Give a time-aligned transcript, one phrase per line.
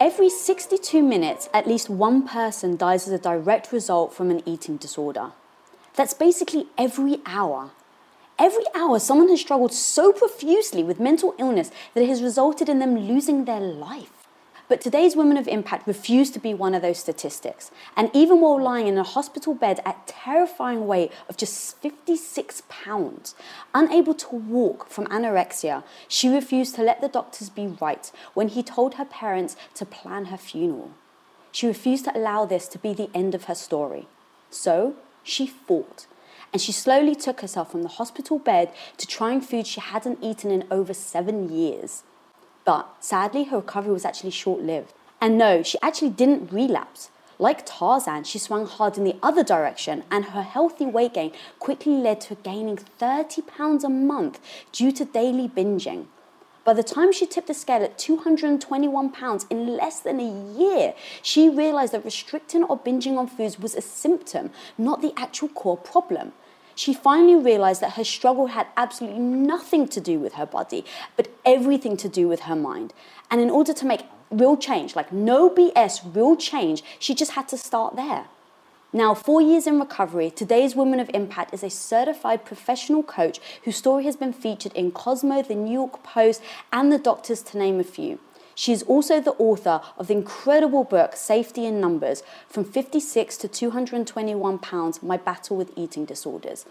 [0.00, 4.76] Every 62 minutes, at least one person dies as a direct result from an eating
[4.76, 5.32] disorder.
[5.96, 7.72] That's basically every hour.
[8.38, 12.78] Every hour, someone has struggled so profusely with mental illness that it has resulted in
[12.78, 14.17] them losing their life.
[14.68, 17.70] But today's Women of Impact refuse to be one of those statistics.
[17.96, 23.34] And even while lying in a hospital bed at terrifying weight of just 56 pounds,
[23.72, 28.62] unable to walk from anorexia, she refused to let the doctors be right when he
[28.62, 30.90] told her parents to plan her funeral.
[31.50, 34.06] She refused to allow this to be the end of her story.
[34.50, 36.06] So she fought.
[36.52, 40.50] And she slowly took herself from the hospital bed to trying food she hadn't eaten
[40.50, 42.02] in over seven years.
[42.68, 44.92] But sadly, her recovery was actually short lived.
[45.22, 47.08] And no, she actually didn't relapse.
[47.38, 51.94] Like Tarzan, she swung hard in the other direction, and her healthy weight gain quickly
[51.94, 54.38] led to gaining 30 pounds a month
[54.70, 56.08] due to daily binging.
[56.62, 60.92] By the time she tipped the scale at 221 pounds in less than a year,
[61.22, 65.78] she realized that restricting or binging on foods was a symptom, not the actual core
[65.78, 66.34] problem
[66.78, 70.84] she finally realized that her struggle had absolutely nothing to do with her body,
[71.16, 72.92] but everything to do with her mind.
[73.32, 77.48] And in order to make real change, like no BS, real change, she just had
[77.48, 78.26] to start there.
[78.92, 83.76] Now, four years in recovery, today's Woman of Impact is a certified professional coach whose
[83.76, 86.40] story has been featured in Cosmo, the New York Post,
[86.72, 88.20] and the Doctors, to name a few.
[88.58, 93.46] She is also the author of the incredible book Safety in Numbers From 56 to
[93.46, 96.66] 221 Pounds My Battle with Eating Disorders.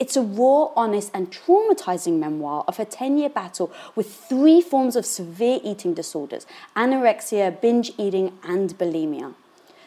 [0.00, 4.96] It's a raw, honest, and traumatizing memoir of her 10 year battle with three forms
[4.96, 9.34] of severe eating disorders anorexia, binge eating, and bulimia.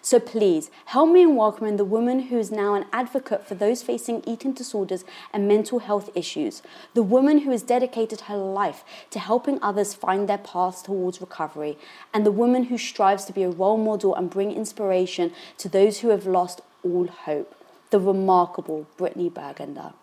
[0.10, 3.84] So please help me in welcoming the woman who is now an advocate for those
[3.84, 6.64] facing eating disorders and mental health issues,
[6.96, 11.78] the woman who has dedicated her life to helping others find their paths towards recovery,
[12.12, 16.00] and the woman who strives to be a role model and bring inspiration to those
[16.00, 17.54] who have lost all hope,
[17.92, 19.94] the remarkable Brittany Burgunder.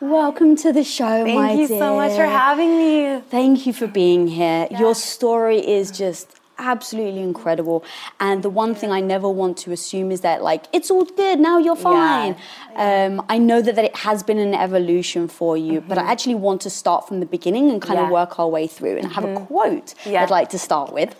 [0.00, 3.20] Welcome to the show, Thank my you so much for having me.
[3.30, 4.66] Thank you for being here.
[4.68, 4.80] Yeah.
[4.80, 7.84] Your story is just absolutely incredible.
[8.20, 11.40] And the one thing I never want to assume is that like it's all good
[11.40, 12.36] now you're fine.
[12.76, 16.36] Um, I know that, that it has been an evolution for you, but I actually
[16.36, 18.96] want to start from the beginning and kind of work our way through.
[18.98, 20.22] And I have a quote Yeah.
[20.22, 21.14] I'd like to start with.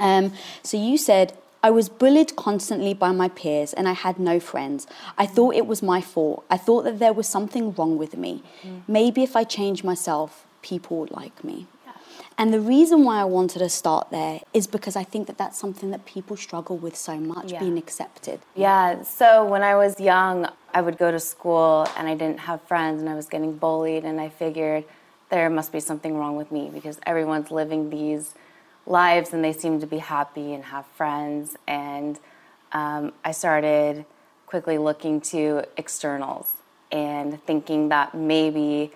[0.00, 1.36] Um, so you said.
[1.62, 4.86] I was bullied constantly by my peers and I had no friends.
[5.16, 6.44] I thought it was my fault.
[6.50, 8.42] I thought that there was something wrong with me.
[8.86, 11.66] Maybe if I changed myself, people would like me.
[12.36, 15.58] And the reason why I wanted to start there is because I think that that's
[15.58, 17.60] something that people struggle with so much, Yeah.
[17.60, 18.40] being accepted.
[18.56, 22.60] Yeah, so when I was young, I would go to school and I didn't have
[22.62, 24.84] friends and I was getting bullied, and I figured
[25.30, 28.34] there must be something wrong with me because everyone's living these
[28.86, 31.56] lives and they seem to be happy and have friends.
[31.68, 32.18] And
[32.72, 34.04] um, I started
[34.46, 36.52] quickly looking to externals
[36.92, 38.92] and thinking that maybe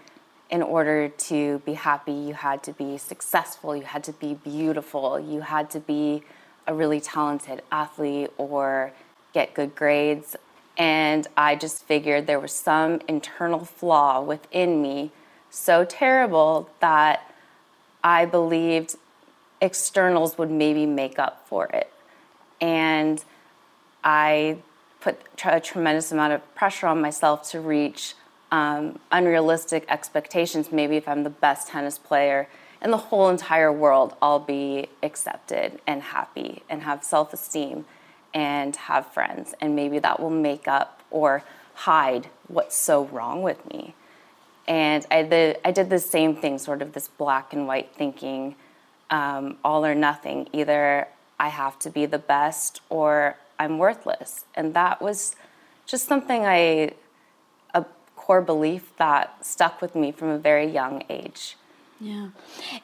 [0.50, 5.20] in order to be happy, you had to be successful, you had to be beautiful,
[5.20, 6.22] you had to be
[6.66, 8.92] a really talented athlete or
[9.32, 10.36] get good grades.
[10.76, 15.10] And I just figured there was some internal flaw within me
[15.50, 17.34] so terrible that
[18.02, 18.96] I believed
[19.60, 21.92] externals would maybe make up for it.
[22.60, 23.22] And
[24.04, 24.58] I
[25.00, 28.14] put a tremendous amount of pressure on myself to reach
[28.50, 30.72] um, unrealistic expectations.
[30.72, 32.48] Maybe if I'm the best tennis player
[32.82, 37.84] in the whole entire world, I'll be accepted and happy and have self esteem
[38.32, 39.54] and have friends.
[39.60, 41.42] And maybe that will make up or
[41.74, 43.94] hide what's so wrong with me.
[44.66, 48.54] And I did, I did the same thing, sort of this black and white thinking,
[49.10, 50.48] um, all or nothing.
[50.52, 51.08] Either
[51.40, 54.44] I have to be the best or I'm worthless.
[54.54, 55.34] And that was
[55.86, 56.92] just something I,
[58.28, 61.56] core belief that stuck with me from a very young age.
[62.00, 62.28] Yeah.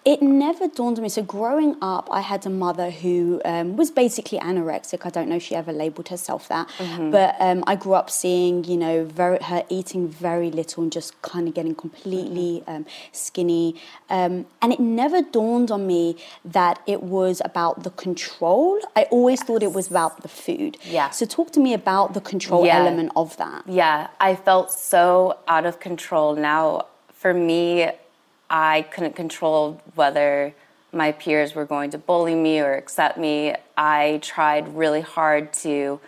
[0.04, 1.08] It never dawned on me.
[1.08, 5.06] So, growing up, I had a mother who um, was basically anorexic.
[5.06, 6.68] I don't know if she ever labeled herself that.
[6.98, 11.20] But um, I grew up seeing, you know, very, her eating very little and just
[11.22, 13.76] kind of getting completely um, skinny.
[14.10, 18.80] Um, and it never dawned on me that it was about the control.
[18.96, 20.76] I always thought it was about the food.
[20.84, 21.10] Yeah.
[21.10, 22.78] So, talk to me about the control Yeah.
[22.78, 23.62] element of that.
[23.68, 26.34] Yeah, I felt so out of control.
[26.34, 27.90] Now, for me,
[28.50, 30.54] I couldn't control whether
[30.92, 33.54] my peers were going to bully me or accept me.
[33.76, 36.00] I tried really hard to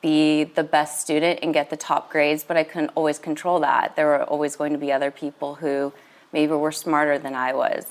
[0.00, 3.96] be the best student and get the top grades, but I couldn't always control that.
[3.96, 5.92] There were always going to be other people who
[6.32, 7.86] maybe were smarter than I was.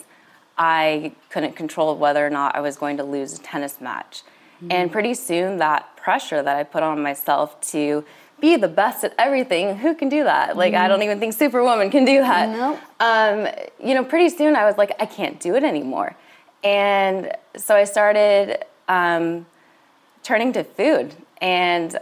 [0.57, 4.23] I couldn't control whether or not I was going to lose a tennis match.
[4.57, 4.71] Mm-hmm.
[4.71, 8.03] And pretty soon, that pressure that I put on myself to
[8.41, 10.57] be the best at everything, who can do that?
[10.57, 10.83] Like, mm-hmm.
[10.83, 12.49] I don't even think Superwoman can do that.
[12.49, 12.79] Nope.
[12.99, 13.47] Um,
[13.87, 16.15] you know, pretty soon I was like, I can't do it anymore.
[16.63, 19.45] And so I started um,
[20.23, 21.15] turning to food.
[21.41, 21.97] And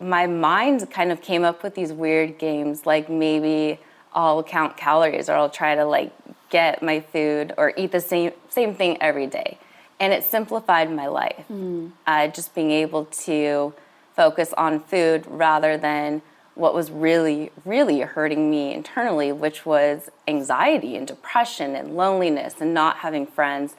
[0.00, 3.80] my mind kind of came up with these weird games, like maybe
[4.14, 6.12] I'll count calories or I'll try to like
[6.50, 9.58] get my food or eat the same same thing every day.
[10.00, 11.44] And it simplified my life.
[11.50, 11.92] Mm.
[12.06, 13.74] Uh, just being able to
[14.18, 16.20] focus on food rather than
[16.56, 22.74] what was really, really hurting me internally, which was anxiety and depression and loneliness and
[22.74, 23.76] not having friends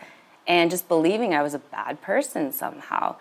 [0.47, 3.17] and just believing I was a bad person somehow.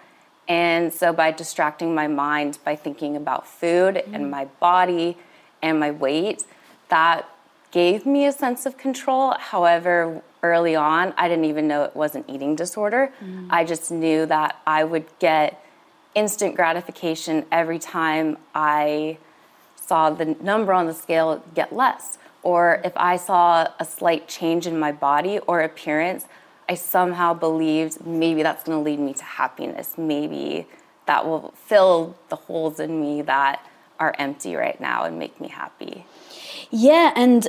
[0.46, 4.14] And so, by distracting my mind by thinking about food mm.
[4.14, 5.16] and my body
[5.60, 6.44] and my weight,
[6.88, 7.28] that
[7.72, 9.34] gave me a sense of control.
[9.38, 13.12] However, early on, I didn't even know it was an eating disorder.
[13.20, 13.48] Mm.
[13.50, 15.60] I just knew that I would get
[16.14, 19.18] instant gratification every time I
[19.76, 22.18] saw the number on the scale get less.
[22.42, 26.26] Or if I saw a slight change in my body or appearance,
[26.68, 29.96] I somehow believed maybe that's going to lead me to happiness.
[29.96, 30.66] Maybe
[31.06, 33.66] that will fill the holes in me that
[33.98, 36.04] are empty right now and make me happy.
[36.70, 37.48] Yeah, and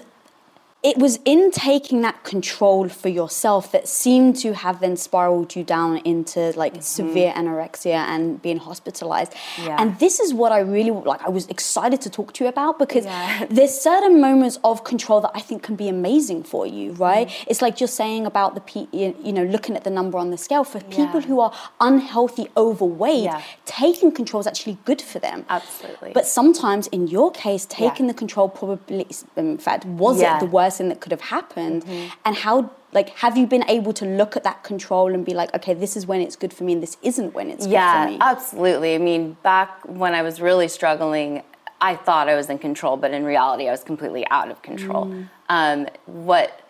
[0.81, 5.61] it was in taking that control for yourself that seemed to have then spiraled you
[5.61, 6.81] down into like mm-hmm.
[6.81, 9.33] severe anorexia and being hospitalized.
[9.61, 9.75] Yeah.
[9.77, 11.21] And this is what I really like.
[11.21, 13.45] I was excited to talk to you about because yeah.
[13.49, 17.27] there's certain moments of control that I think can be amazing for you, right?
[17.27, 17.45] Mm.
[17.47, 20.37] It's like just saying about the pe- you know looking at the number on the
[20.37, 23.29] scale for people who are unhealthy, overweight.
[23.65, 25.45] Taking control is actually good for them.
[25.49, 26.13] Absolutely.
[26.13, 29.05] But sometimes, in your case, taking the control probably,
[29.35, 31.83] in fact, was it the worst thing that could have happened.
[31.85, 32.13] Mm-hmm.
[32.25, 35.53] and how like have you been able to look at that control and be like
[35.53, 38.05] okay this is when it's good for me and this isn't when it's yeah, good
[38.05, 38.17] for me?
[38.21, 38.95] absolutely.
[38.95, 41.43] I mean back when i was really struggling
[41.81, 45.05] i thought i was in control but in reality i was completely out of control.
[45.05, 45.29] Mm.
[45.49, 46.61] um, what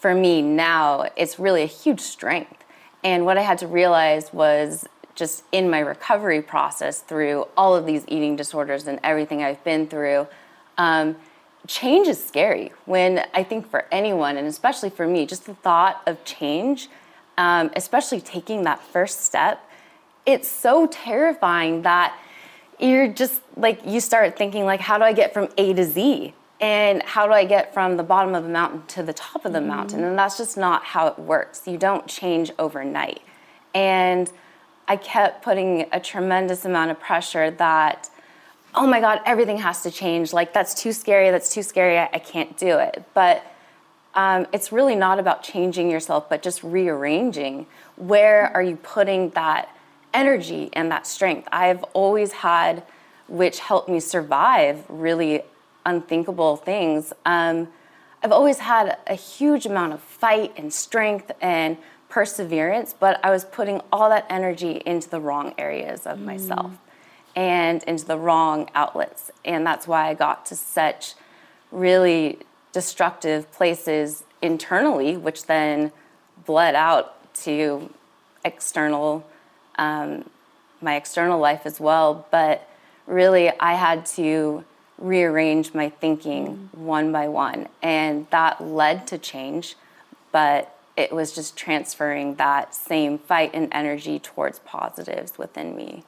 [0.00, 2.64] for me now it's really a huge strength.
[3.02, 7.86] And what i had to realize was just in my recovery process through all of
[7.86, 10.26] these eating disorders and everything i've been through
[10.78, 11.16] um,
[11.66, 16.02] change is scary when I think for anyone, and especially for me, just the thought
[16.06, 16.88] of change,
[17.38, 19.68] um, especially taking that first step,
[20.26, 22.18] it's so terrifying that
[22.78, 26.34] you're just like, you start thinking, like, how do I get from A to Z?
[26.60, 29.52] And how do I get from the bottom of the mountain to the top of
[29.52, 29.68] the mm-hmm.
[29.68, 30.04] mountain?
[30.04, 31.66] And that's just not how it works.
[31.66, 33.20] You don't change overnight.
[33.74, 34.30] And
[34.86, 38.08] I kept putting a tremendous amount of pressure that
[38.74, 40.32] oh my God, everything has to change.
[40.32, 43.04] Like, that's too scary, that's too scary, I, I can't do it.
[43.14, 43.44] But
[44.14, 47.66] um, it's really not about changing yourself, but just rearranging.
[47.96, 49.68] Where are you putting that
[50.12, 51.48] energy and that strength?
[51.52, 52.82] I've always had,
[53.28, 55.42] which helped me survive really
[55.86, 57.12] unthinkable things.
[57.26, 57.68] Um,
[58.22, 61.76] I've always had a huge amount of fight and strength and
[62.08, 66.24] perseverance, but I was putting all that energy into the wrong areas of mm.
[66.24, 66.72] myself
[67.36, 69.30] and into the wrong outlets.
[69.44, 71.14] And that's why I got to such
[71.70, 72.38] really
[72.72, 75.92] destructive places internally, which then
[76.44, 77.92] bled out to
[78.44, 79.26] external,
[79.76, 80.28] um,
[80.80, 82.26] my external life as well.
[82.30, 82.68] But
[83.06, 84.64] really, I had to
[84.98, 86.78] rearrange my thinking mm.
[86.78, 89.76] one by one, and that led to change.
[90.30, 96.04] But it was just transferring that same fight and energy towards positives within me.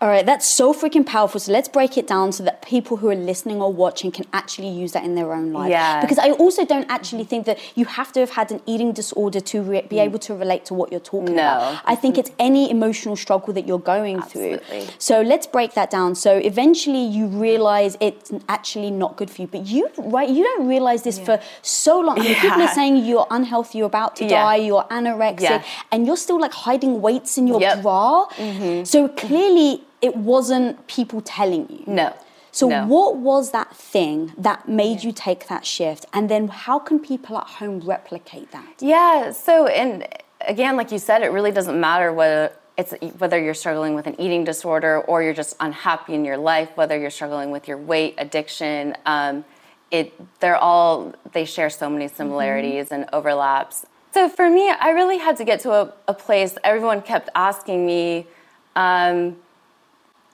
[0.00, 1.38] All right, that's so freaking powerful.
[1.38, 4.70] So let's break it down so that people who are listening or watching can actually
[4.70, 5.70] use that in their own life.
[5.70, 6.00] Yeah.
[6.00, 9.38] Because I also don't actually think that you have to have had an eating disorder
[9.40, 11.42] to re- be able to relate to what you're talking no.
[11.42, 11.82] about.
[11.84, 14.80] I think it's any emotional struggle that you're going Absolutely.
[14.80, 14.94] through.
[14.98, 16.16] So let's break that down.
[16.16, 20.66] So eventually you realize it's actually not good for you, but you right you don't
[20.66, 21.24] realize this yeah.
[21.24, 22.18] for so long.
[22.18, 22.40] I mean, yeah.
[22.40, 24.42] People are saying you're unhealthy, you're about to yeah.
[24.42, 27.82] die, you're anorexic, and you're still like hiding weights in your yep.
[27.82, 28.26] bra.
[28.36, 28.84] Mm-hmm.
[28.84, 31.84] So clearly it wasn't people telling you.
[31.86, 32.14] No.
[32.52, 32.86] So, no.
[32.86, 36.06] what was that thing that made you take that shift?
[36.12, 38.74] And then, how can people at home replicate that?
[38.78, 39.32] Yeah.
[39.32, 40.06] So, and
[40.46, 44.20] again, like you said, it really doesn't matter whether it's whether you're struggling with an
[44.20, 48.14] eating disorder or you're just unhappy in your life, whether you're struggling with your weight,
[48.18, 48.96] addiction.
[49.06, 49.44] Um,
[49.90, 52.94] it they're all they share so many similarities mm-hmm.
[52.94, 53.86] and overlaps.
[54.14, 56.56] So for me, I really had to get to a, a place.
[56.62, 58.28] Everyone kept asking me.
[58.76, 59.38] Um,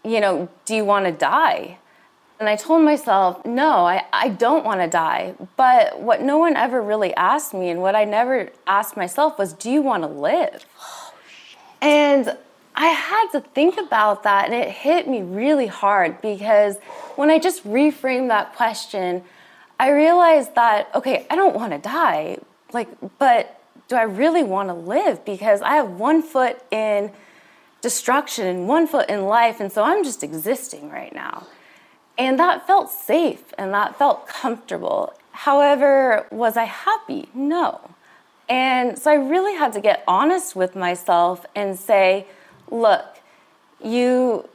[0.05, 1.79] you know, do you want to die?
[2.39, 5.35] And I told myself, no, I, I don't want to die.
[5.57, 9.55] But what no one ever really asked me, and what I never asked myself, was,
[9.55, 10.67] do you want to live?
[10.79, 11.15] Oh,
[11.81, 12.37] and
[12.75, 16.77] I had to think about that, and it hit me really hard because
[17.17, 19.23] when I just reframed that question,
[19.79, 22.37] I realized that, okay, I don't want to die,
[22.75, 23.60] like, but
[23.91, 25.25] do I really want to live?
[25.25, 27.11] Because I have one foot in
[27.81, 31.49] destruction and one foot in life, and so I'm just existing right now.
[32.17, 35.15] And that felt safe and that felt comfortable.
[35.33, 37.31] However, was I happy?
[37.35, 37.81] No.
[38.49, 42.27] And so I really had to get honest with myself and say,
[42.71, 43.19] look,
[43.83, 44.49] you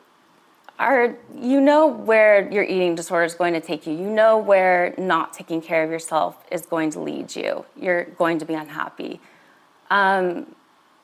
[0.77, 3.93] are you know where your eating disorder is going to take you.
[3.93, 7.65] You know where not taking care of yourself is going to lead you.
[7.79, 9.19] You're going to be unhappy.
[9.89, 10.55] Um,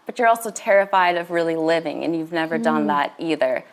[0.05, 2.63] but you're also terrified of really living, and you've never mm.
[2.63, 3.63] done that either.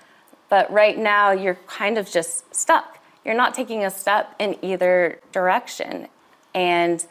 [0.49, 2.99] But right now, you're kind of just stuck.
[3.25, 6.09] You're not taking a step in either direction.
[6.55, 7.05] And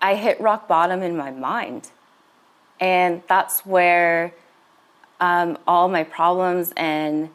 [0.00, 1.90] I hit rock bottom in my mind.
[2.80, 4.32] And that's where
[5.20, 7.28] um, all my problems and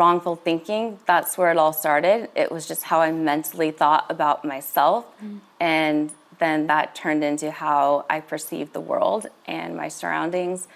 [0.00, 2.30] wrongful thinking, that's where it all started.
[2.34, 5.04] It was just how I mentally thought about myself.
[5.22, 5.40] Mm.
[5.60, 10.66] And then that turned into how I perceived the world and my surroundings.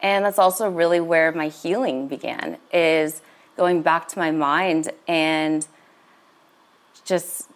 [0.00, 3.20] And that's also really where my healing began, is
[3.56, 5.66] going back to my mind and
[7.04, 7.48] just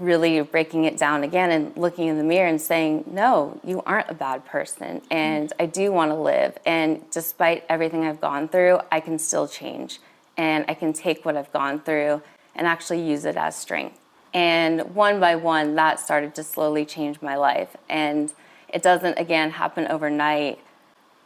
[0.00, 4.10] really breaking it down again and looking in the mirror and saying, No, you aren't
[4.10, 5.02] a bad person.
[5.08, 6.58] And I do want to live.
[6.66, 10.00] And despite everything I've gone through, I can still change.
[10.36, 12.22] And I can take what I've gone through
[12.54, 13.98] and actually use it as strength.
[14.32, 17.76] And one by one, that started to slowly change my life.
[17.88, 18.32] And
[18.68, 20.58] it doesn't, again, happen overnight.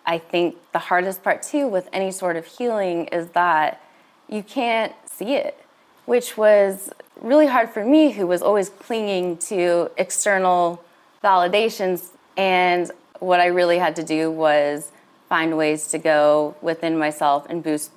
[0.04, 3.82] I think the hardest part, too, with any sort of healing is that
[4.28, 5.58] you can't see it,
[6.04, 10.84] which was really hard for me, who was always clinging to external
[11.24, 12.10] validations.
[12.36, 14.92] And what I really had to do was
[15.28, 17.90] find ways to go within myself and boost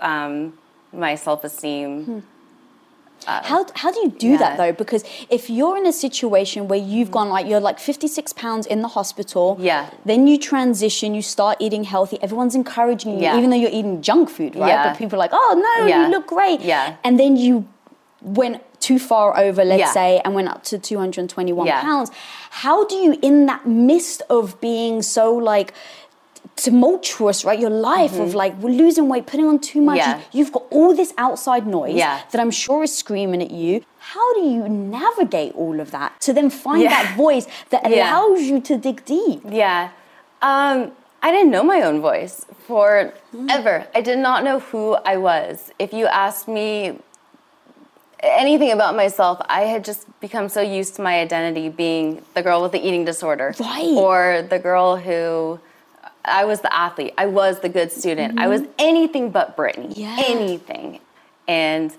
[0.00, 0.58] um,
[0.92, 2.04] my self esteem.
[2.04, 2.18] Hmm.
[3.26, 4.36] Uh, how, how do you do yeah.
[4.36, 4.72] that though?
[4.72, 8.82] Because if you're in a situation where you've gone like you're like 56 pounds in
[8.82, 9.90] the hospital, yeah.
[10.04, 12.18] Then you transition, you start eating healthy.
[12.22, 13.38] Everyone's encouraging you, yeah.
[13.38, 14.68] even though you're eating junk food, right?
[14.68, 14.90] Yeah.
[14.90, 16.60] But people are like, oh no, you look great.
[16.60, 16.96] Yeah.
[17.02, 17.66] And then you
[18.20, 19.92] went too far over, let's yeah.
[19.92, 21.80] say, and went up to 221 yeah.
[21.80, 22.10] pounds.
[22.50, 25.72] How do you, in that mist of being so like
[26.56, 27.58] tumultuous, right?
[27.58, 28.22] Your life mm-hmm.
[28.22, 29.98] of like we're losing weight, putting on too much.
[29.98, 30.20] Yeah.
[30.32, 32.22] You've got all this outside noise yeah.
[32.32, 33.84] that I'm sure is screaming at you.
[33.98, 36.90] How do you navigate all of that to then find yeah.
[36.90, 39.42] that voice that allows you to dig deep?
[39.48, 39.90] Yeah.
[40.42, 43.50] Um, I didn't know my own voice for mm.
[43.50, 43.86] ever.
[43.94, 45.72] I did not know who I was.
[45.78, 46.98] If you asked me
[48.22, 52.62] anything about myself, I had just become so used to my identity being the girl
[52.62, 53.54] with the eating disorder.
[53.58, 53.94] Right.
[53.96, 55.60] Or the girl who
[56.26, 57.14] I was the athlete.
[57.16, 58.32] I was the good student.
[58.32, 58.40] Mm-hmm.
[58.40, 59.92] I was anything but Brittany.
[59.96, 60.16] Yeah.
[60.18, 61.00] Anything.
[61.48, 61.94] And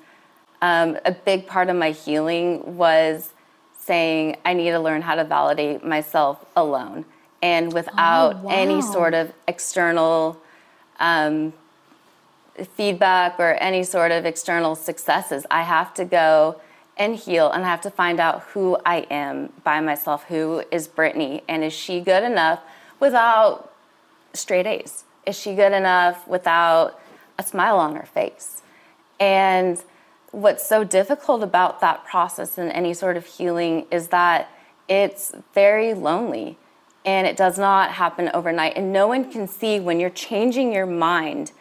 [0.62, 3.34] um, a big part of my healing was
[3.80, 7.06] saying I need to learn how to validate myself alone
[7.42, 8.52] and without oh, wow.
[8.52, 10.42] any sort of external
[11.00, 11.54] um,
[12.76, 15.46] feedback or any sort of external successes.
[15.52, 16.60] I have to go
[16.98, 20.24] and heal and I have to find out who I am by myself.
[20.26, 21.44] Who is Brittany?
[21.48, 22.60] And is she good enough
[23.00, 23.67] without
[24.38, 25.04] straight A's?
[25.26, 27.00] Is she good enough without
[27.38, 28.62] a smile on her face?
[29.20, 29.82] And
[30.32, 34.50] what's so difficult about that process and any sort of healing is that
[34.88, 36.58] it's very lonely
[37.06, 38.74] and it does not happen overnight.
[38.76, 41.52] And no one can see when you're changing your mind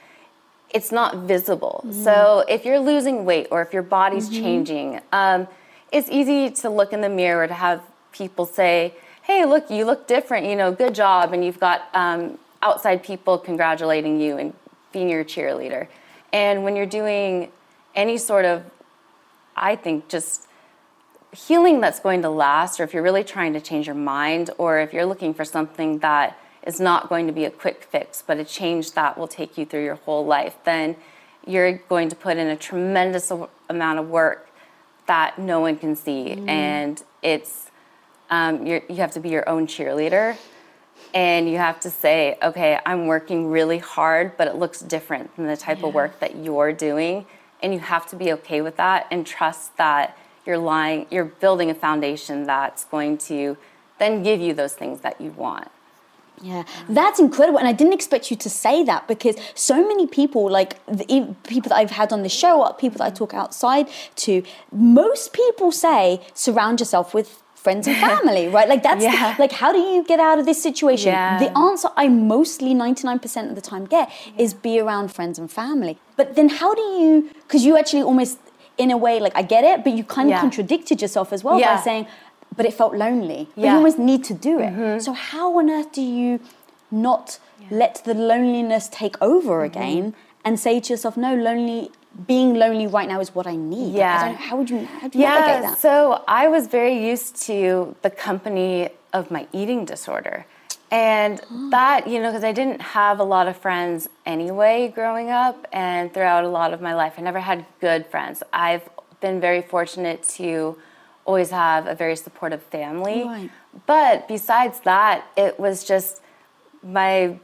[0.71, 1.83] it's not visible.
[1.87, 2.05] Mm-hmm.
[2.05, 4.43] So if you're losing weight or if your body's mm-hmm.
[4.43, 5.49] changing, um,
[5.93, 10.07] it's easy to look in the mirror to have people say, "Hey, look, you look
[10.07, 10.47] different.
[10.47, 14.55] You know, good job." And you've got um, outside people congratulating you and
[14.93, 15.89] being your cheerleader.
[16.33, 17.51] And when you're doing
[17.95, 18.65] any sort of,
[19.55, 20.49] I think, just
[21.33, 24.79] healing that's going to last, or if you're really trying to change your mind, or
[24.79, 28.39] if you're looking for something that is not going to be a quick fix, but
[28.39, 30.97] a change that will take you through your whole life, then
[31.47, 33.33] you're going to put in a tremendous
[33.69, 34.51] amount of work
[35.07, 36.35] that no one can see.
[36.37, 36.49] Mm.
[36.49, 37.71] And it's,
[38.31, 40.37] um, you have to be your own cheerleader.
[41.15, 45.47] And you have to say, okay, I'm working really hard, but it looks different than
[45.47, 45.89] the type yeah.
[45.89, 47.27] of work that you're doing.
[47.63, 51.71] And you have to be okay with that and trust that you're lying, you're building
[51.71, 53.57] a foundation that's going to
[53.99, 55.69] then give you those things that you want.
[56.43, 56.95] Yeah, mm-hmm.
[56.95, 60.85] that's incredible, and I didn't expect you to say that because so many people, like
[60.85, 64.43] the people that I've had on the show, or people that I talk outside to,
[64.71, 68.69] most people say surround yourself with friends and family, right?
[68.73, 71.11] Like that's the- like how do you get out of this situation?
[71.13, 71.39] Yeah.
[71.45, 72.05] The answer I
[72.35, 74.07] mostly ninety nine percent of the time get
[74.45, 75.95] is be around friends and family.
[76.21, 77.11] But then how do you?
[77.45, 78.35] Because you actually almost
[78.85, 80.45] in a way like I get it, but you kind of Yeah.
[80.47, 82.07] contradicted yourself as well by saying
[82.59, 83.43] but it felt lonely.
[83.55, 83.69] But you Yeah.
[83.71, 83.77] Mm-hmm.
[83.81, 84.73] almost need to do it.
[85.07, 86.31] So how on earth do you
[87.09, 87.27] not
[87.83, 89.71] let the loneliness take over Mm-hmm.
[89.73, 90.05] again
[90.45, 91.81] and say to yourself, no, lonely
[92.27, 93.95] being lonely right now is what I need.
[93.95, 94.33] Like, I Yeah.
[94.33, 95.79] how would you how do you navigate Yeah, that?
[95.79, 100.47] so I was very used to the company of my eating disorder.
[100.91, 101.69] And ah.
[101.71, 106.13] that, you know, because I didn't have a lot of friends anyway growing up and
[106.15, 107.15] throughout a lot of my life.
[107.19, 108.43] I never had good friends.
[108.53, 108.89] I've
[109.21, 110.77] been very fortunate to
[111.25, 113.25] always have a very supportive family.
[113.25, 113.51] Right.
[113.87, 116.23] But besides that, it was just
[116.83, 117.39] my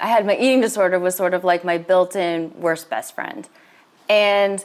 [0.00, 3.48] I had my eating disorder was sort of like my built-in worst best friend.
[4.08, 4.64] And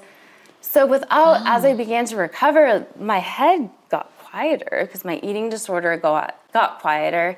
[0.62, 1.76] so without as I ah.
[1.78, 7.38] began to recover, my head got quieter because my eating disorder got got quieter.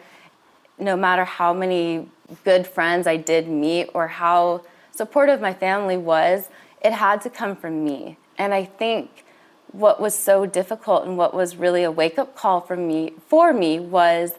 [0.80, 2.08] No matter how many
[2.44, 6.50] good friends I did meet or how supportive my family was,
[6.84, 8.18] it had to come from me.
[8.38, 9.24] And I think
[9.72, 13.80] what was so difficult and what was really a wake-up call for me for me
[13.80, 14.34] was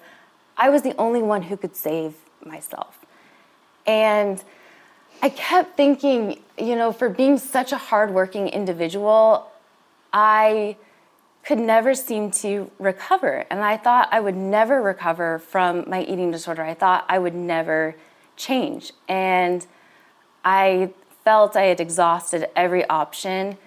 [0.56, 2.14] I was the only one who could save
[2.44, 2.98] myself.
[3.86, 4.42] And
[5.20, 9.50] I kept thinking, you know, for being such a hardworking individual,
[10.12, 10.76] I
[11.44, 13.44] could never seem to recover.
[13.50, 16.62] And I thought I would never recover from my eating disorder.
[16.62, 17.96] I thought I would never
[18.36, 18.92] change.
[19.08, 19.66] And
[20.44, 20.90] I
[21.24, 23.58] felt I had exhausted every option.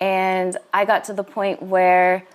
[0.00, 2.26] And I got to the point where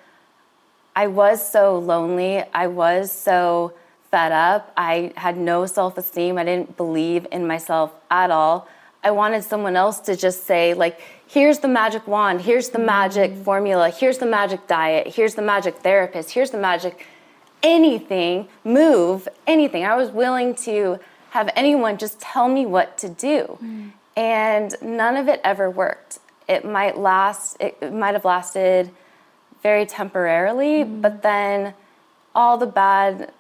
[0.96, 2.44] I was so lonely.
[2.54, 3.74] I was so
[4.12, 4.72] fed up.
[4.78, 6.38] I had no self esteem.
[6.38, 8.68] I didn't believe in myself at all.
[9.04, 13.36] I wanted someone else to just say, like, here's the magic wand, here's the magic
[13.38, 17.06] formula, here's the magic diet, here's the magic therapist, here's the magic
[17.64, 19.84] anything, move, anything.
[19.86, 21.00] I was willing to
[21.32, 23.58] have anyone just tell me what to do.
[23.62, 23.92] Mm.
[24.16, 26.20] And none of it ever worked.
[26.48, 28.89] It might last, it, it might have lasted
[29.62, 31.02] very temporarily, mm.
[31.02, 31.74] but then
[32.34, 33.32] all the bad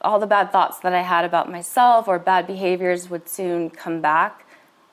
[0.00, 4.00] all the bad thoughts that I had about myself or bad behaviors would soon come
[4.00, 4.46] back.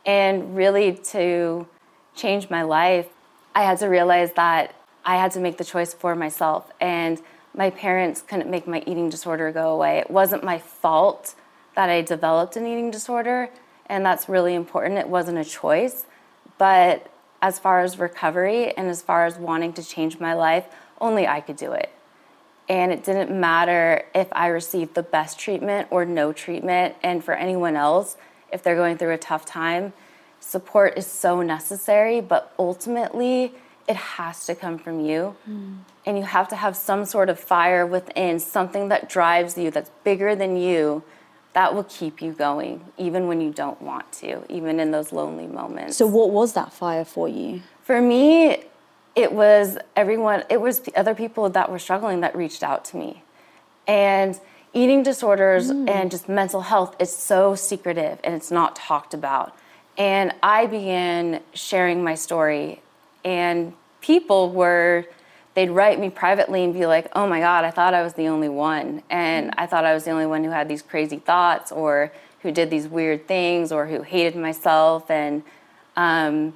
[0.06, 1.68] And really to
[2.15, 3.08] change my life,
[3.54, 6.72] I had to realize that I had to make the choice for myself.
[6.80, 7.22] And
[7.56, 10.00] my parents couldn't make my eating disorder go away.
[10.00, 11.36] It wasn't my fault
[11.76, 13.50] that I developed an eating disorder,
[13.88, 14.98] and that's really important.
[14.98, 16.06] It wasn't a choice.
[16.58, 20.65] But as far as recovery and as far as wanting to change my life,
[21.00, 21.91] only I could do it.
[22.67, 26.95] And it didn't matter if I received the best treatment or no treatment.
[27.04, 28.17] And for anyone else,
[28.51, 29.93] if they're going through a tough time,
[30.39, 33.54] support is so necessary, but ultimately,
[33.88, 35.36] it has to come from you.
[35.45, 35.73] Hmm.
[36.08, 39.91] And you have to have some sort of fire within, something that drives you, that's
[40.04, 41.04] bigger than you,
[41.54, 45.47] that will keep you going, even when you don't want to, even in those lonely
[45.47, 45.97] moments.
[45.97, 47.62] So what was that fire for you?
[47.82, 48.63] For me,
[49.15, 52.97] it was everyone, it was the other people that were struggling that reached out to
[52.97, 53.23] me.
[53.88, 54.39] And
[54.73, 59.56] eating disorders and just mental health is so secretive and it's not talked about.
[59.97, 62.82] And I began sharing my story,
[63.23, 65.06] and people were,
[65.54, 68.28] they'd write me privately and be like, oh my God, I thought I was the
[68.28, 69.04] only one.
[69.10, 72.51] And I thought I was the only one who had these crazy thoughts or who
[72.51, 75.10] did these weird things or who hated myself.
[75.10, 75.43] And,
[75.95, 76.54] um,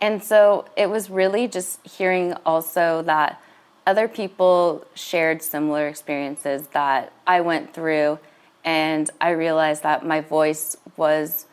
[0.00, 3.40] and so it was really just hearing also that
[3.86, 8.18] other people shared similar experiences that I went through,
[8.64, 11.46] and I realized that my voice was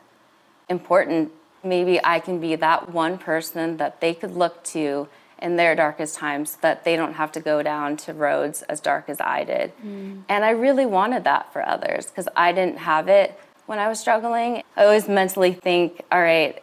[0.67, 1.31] important.
[1.63, 5.07] Maybe I can be that one person that they could look to
[5.43, 8.79] in their darkest times so that they don't have to go down to roads as
[8.79, 9.73] dark as I did.
[9.85, 10.23] Mm.
[10.29, 13.99] And I really wanted that for others because I didn't have it when I was
[13.99, 14.63] struggling.
[14.77, 16.62] I always mentally think, all right,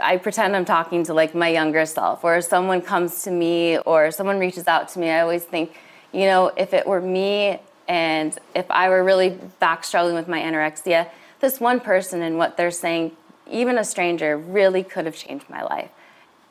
[0.00, 4.10] I pretend I'm talking to like my younger self, or someone comes to me or
[4.10, 5.74] someone reaches out to me, I always think,
[6.12, 9.30] you know, if it were me and if I were really
[9.60, 11.08] back struggling with my anorexia,
[11.40, 13.12] this one person and what they're saying,
[13.50, 15.90] even a stranger, really could have changed my life.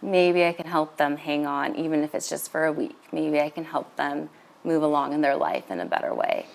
[0.01, 2.97] Maybe I can help them hang on, even if it's just for a week.
[3.11, 4.29] Maybe I can help them
[4.63, 6.45] move along in their life in a better way.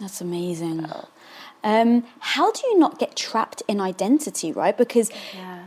[0.00, 0.86] That's amazing.
[1.62, 4.76] Um, how do you not get trapped in identity, right?
[4.76, 5.63] Because Yeah.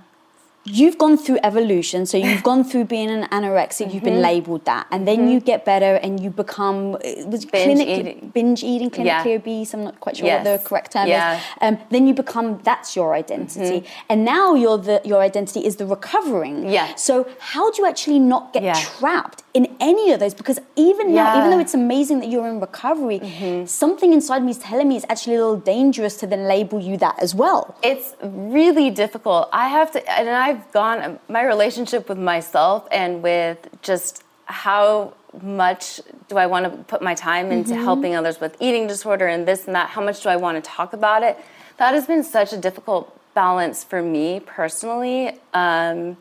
[0.70, 3.94] You've gone through evolution so you've gone through being an anorexic mm-hmm.
[3.94, 4.24] you've been mm-hmm.
[4.24, 5.30] labeled that and then mm-hmm.
[5.30, 8.32] you get better and you become uh, was binge eating.
[8.34, 9.42] binge eating clinically yeah.
[9.42, 10.46] obese i'm not quite sure yes.
[10.46, 11.38] what the correct term yeah.
[11.38, 14.06] is um, then you become that's your identity mm-hmm.
[14.10, 18.20] and now you're the your identity is the recovering yeah so how do you actually
[18.20, 18.74] not get yeah.
[18.74, 22.60] trapped in any of those because even now even though it's amazing that you're in
[22.60, 23.66] recovery mm-hmm.
[23.66, 26.98] something inside me is telling me it's actually a little dangerous to then label you
[26.98, 32.10] that as well it's really difficult i have to and i've I've gone, my relationship
[32.10, 37.74] with myself and with just how much do I want to put my time into
[37.74, 37.84] mm-hmm.
[37.84, 39.90] helping others with eating disorder and this and that?
[39.90, 41.38] How much do I want to talk about it?
[41.78, 45.40] That has been such a difficult balance for me personally.
[45.54, 46.18] Um,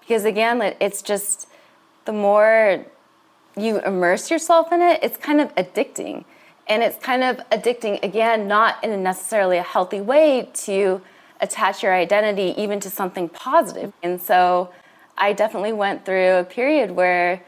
[0.00, 1.48] because again, it's just
[2.04, 2.84] the more
[3.56, 6.24] you immerse yourself in it, it's kind of addicting.
[6.68, 11.02] And it's kind of addicting, again, not in a necessarily a healthy way to
[11.42, 13.92] attach your identity even to something positive.
[14.02, 14.72] And so
[15.18, 17.42] I definitely went through a period where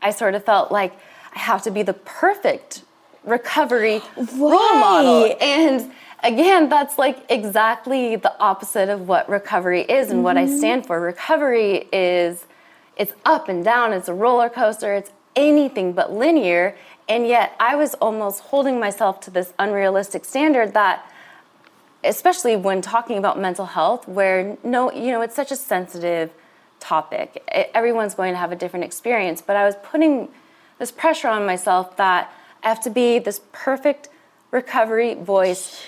[0.00, 0.94] I sort of felt like
[1.34, 2.84] I have to be the perfect
[3.24, 4.32] recovery right.
[4.36, 5.36] role model.
[5.40, 10.22] And again, that's like exactly the opposite of what recovery is and mm-hmm.
[10.22, 10.58] what I mm-hmm.
[10.58, 11.00] stand for.
[11.00, 12.46] Recovery is
[12.96, 16.76] it's up and down, it's a roller coaster, it's anything but linear.
[17.08, 21.09] And yet I was almost holding myself to this unrealistic standard that
[22.04, 26.30] especially when talking about mental health where no you know it's such a sensitive
[26.78, 27.42] topic.
[27.74, 30.28] Everyone's going to have a different experience but i was putting
[30.78, 32.32] this pressure on myself that
[32.62, 34.08] i have to be this perfect
[34.50, 35.82] recovery voice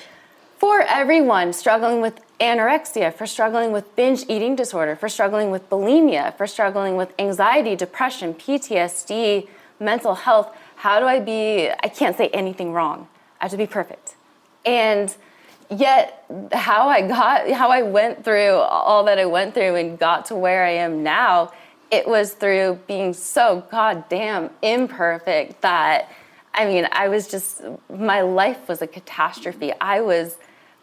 [0.59, 6.37] for everyone struggling with anorexia for struggling with binge eating disorder for struggling with bulimia
[6.37, 9.49] for struggling with anxiety depression ptsd
[9.83, 10.55] mental health.
[10.77, 13.09] How do i be i can't say anything wrong.
[13.41, 14.15] I have to be perfect.
[14.65, 15.15] And
[15.79, 20.27] yet how I got how I went through all that I went through and got
[20.27, 21.53] to where I am now
[21.91, 26.09] it was through being so goddamn imperfect that
[26.55, 30.37] I mean I was just my life was a catastrophe I was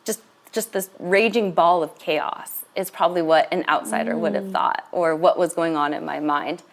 [0.05, 0.21] just
[0.51, 4.19] just this raging ball of chaos is probably what an outsider mm.
[4.19, 4.51] would have mm.
[4.53, 6.63] thought or what was going on in my mind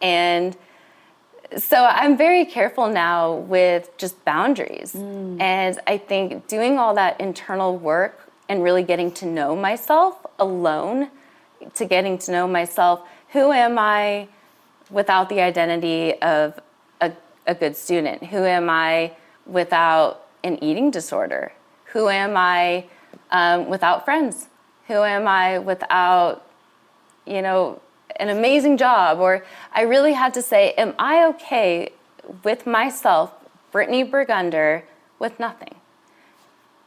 [0.00, 0.56] and
[1.56, 4.92] so I'm very careful now with just boundaries.
[4.94, 5.40] Mm.
[5.40, 11.10] And I think doing all that internal work and really getting to know myself alone,
[11.74, 13.00] to getting to know myself,
[13.32, 14.28] who am I
[14.90, 16.58] without the identity of
[17.00, 17.12] a,
[17.46, 18.24] a good student?
[18.26, 19.12] Who am I
[19.46, 21.52] without an eating disorder?
[21.92, 22.86] Who am I
[23.30, 24.48] um, without friends?
[24.88, 26.46] Who am I without,
[27.26, 27.80] you know,
[28.20, 31.90] an amazing job, or I really had to say, Am I okay
[32.44, 33.32] with myself,
[33.72, 34.82] Brittany Burgunder,
[35.18, 35.74] with nothing?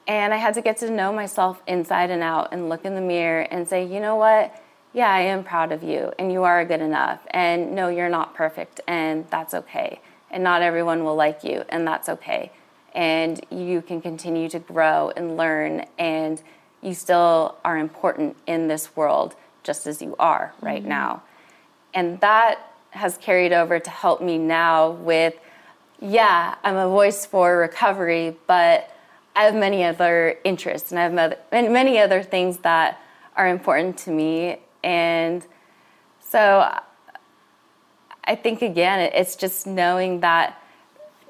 [0.07, 3.01] And I had to get to know myself inside and out and look in the
[3.01, 4.61] mirror and say, You know what?
[4.93, 7.25] Yeah, I am proud of you, and you are good enough.
[7.31, 9.99] And no, you're not perfect, and that's okay.
[10.29, 12.51] And not everyone will like you, and that's okay.
[12.93, 16.39] And you can continue to grow and learn, and
[16.83, 20.89] you still are important in this world just as you are right mm-hmm.
[20.89, 21.23] now.
[21.93, 25.33] And that has carried over to help me now with,
[25.99, 28.91] yeah, I'm a voice for recovery, but
[29.35, 32.99] I have many other interests and I have many other things that
[33.35, 34.59] are important to me.
[34.83, 35.45] And
[36.19, 36.71] so
[38.25, 40.61] I think, again, it's just knowing that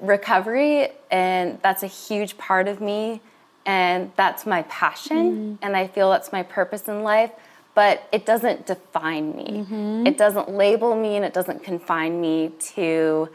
[0.00, 3.20] recovery, and that's a huge part of me,
[3.64, 5.58] and that's my passion, mm.
[5.62, 7.30] and I feel that's my purpose in life
[7.74, 9.46] but it doesn't define me.
[9.46, 10.06] Mm-hmm.
[10.06, 13.28] It doesn't label me and it doesn't confine me to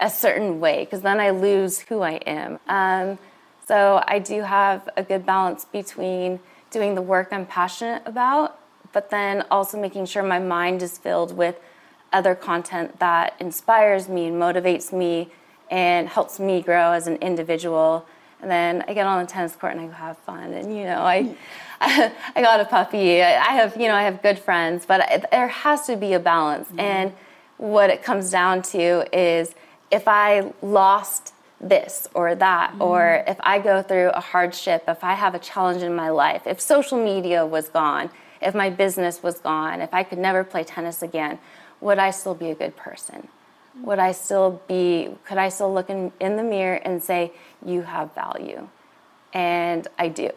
[0.00, 2.58] a certain way because then I lose who I am.
[2.68, 3.18] Um,
[3.66, 8.58] so I do have a good balance between doing the work I'm passionate about,
[8.92, 11.60] but then also making sure my mind is filled with
[12.12, 15.30] other content that inspires me and motivates me
[15.70, 18.06] and helps me grow as an individual.
[18.40, 20.52] And then I get on the tennis court and I have fun.
[20.52, 21.36] And you know, I
[21.80, 23.22] I got a puppy.
[23.22, 26.66] I have, you know, I have good friends, but there has to be a balance.
[26.68, 26.80] Mm-hmm.
[26.80, 27.12] And
[27.56, 29.54] what it comes down to is
[29.90, 32.82] if I lost this or that, mm-hmm.
[32.82, 36.46] or if I go through a hardship, if I have a challenge in my life,
[36.46, 38.10] if social media was gone,
[38.42, 41.38] if my business was gone, if I could never play tennis again,
[41.80, 43.28] would I still be a good person?
[43.82, 47.32] Would I still be, could I still look in, in the mirror and say,
[47.64, 48.68] you have value?
[49.32, 50.30] And I do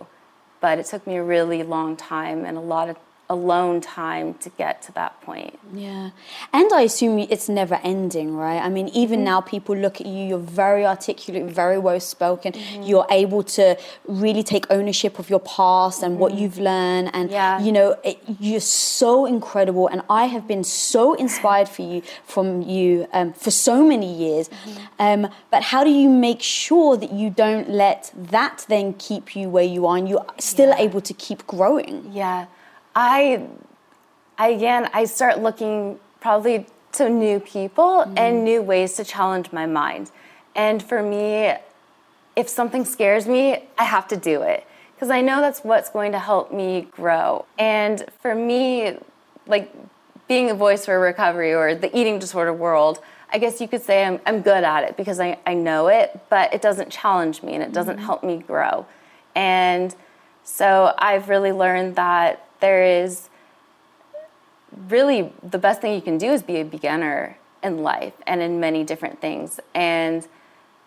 [0.61, 2.97] but it took me a really long time and a lot of
[3.35, 5.53] alone time to get to that point.
[5.85, 6.09] Yeah.
[6.57, 8.61] And I assume it's never ending, right?
[8.67, 9.33] I mean, even Mm-hmm.
[9.33, 12.49] now people look at you, you're very articulate, very well spoken.
[12.53, 12.83] Mm-hmm.
[12.89, 13.65] You're able to
[14.25, 17.07] really take ownership of your past and what you've learned.
[17.17, 17.33] And, Mm-hmm.
[17.33, 17.65] Yeah.
[17.65, 18.17] you know, it,
[18.47, 19.85] you're so incredible.
[19.93, 21.99] And I have been so inspired for you,
[22.33, 24.45] from you um, for so many years.
[24.49, 25.05] Mm-hmm.
[25.05, 25.21] Um,
[25.53, 29.69] but how do you make sure that you don't let that then keep you where
[29.75, 31.95] you are and you're still able to keep growing?
[32.21, 32.39] Yeah.
[32.95, 33.47] I,
[34.37, 38.43] I again, I start looking probably to new people and mm.
[38.43, 40.11] new ways to challenge my mind.
[40.55, 41.53] And for me,
[42.35, 46.11] if something scares me, I have to do it because I know that's what's going
[46.11, 47.45] to help me grow.
[47.57, 48.97] And for me,
[49.47, 49.73] like
[50.27, 52.99] being a voice for recovery or the eating disorder world,
[53.33, 56.19] I guess you could say I'm, I'm good at it because I, I know it,
[56.29, 58.05] but it doesn't challenge me and it doesn't mm-hmm.
[58.05, 58.85] help me grow.
[59.35, 59.95] And
[60.43, 63.29] so I've really learned that there is
[64.87, 68.59] really the best thing you can do is be a beginner in life and in
[68.59, 69.59] many different things.
[69.75, 70.27] And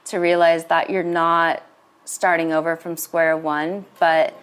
[0.07, 1.63] to realize that you're not
[2.05, 4.35] starting over from square one, but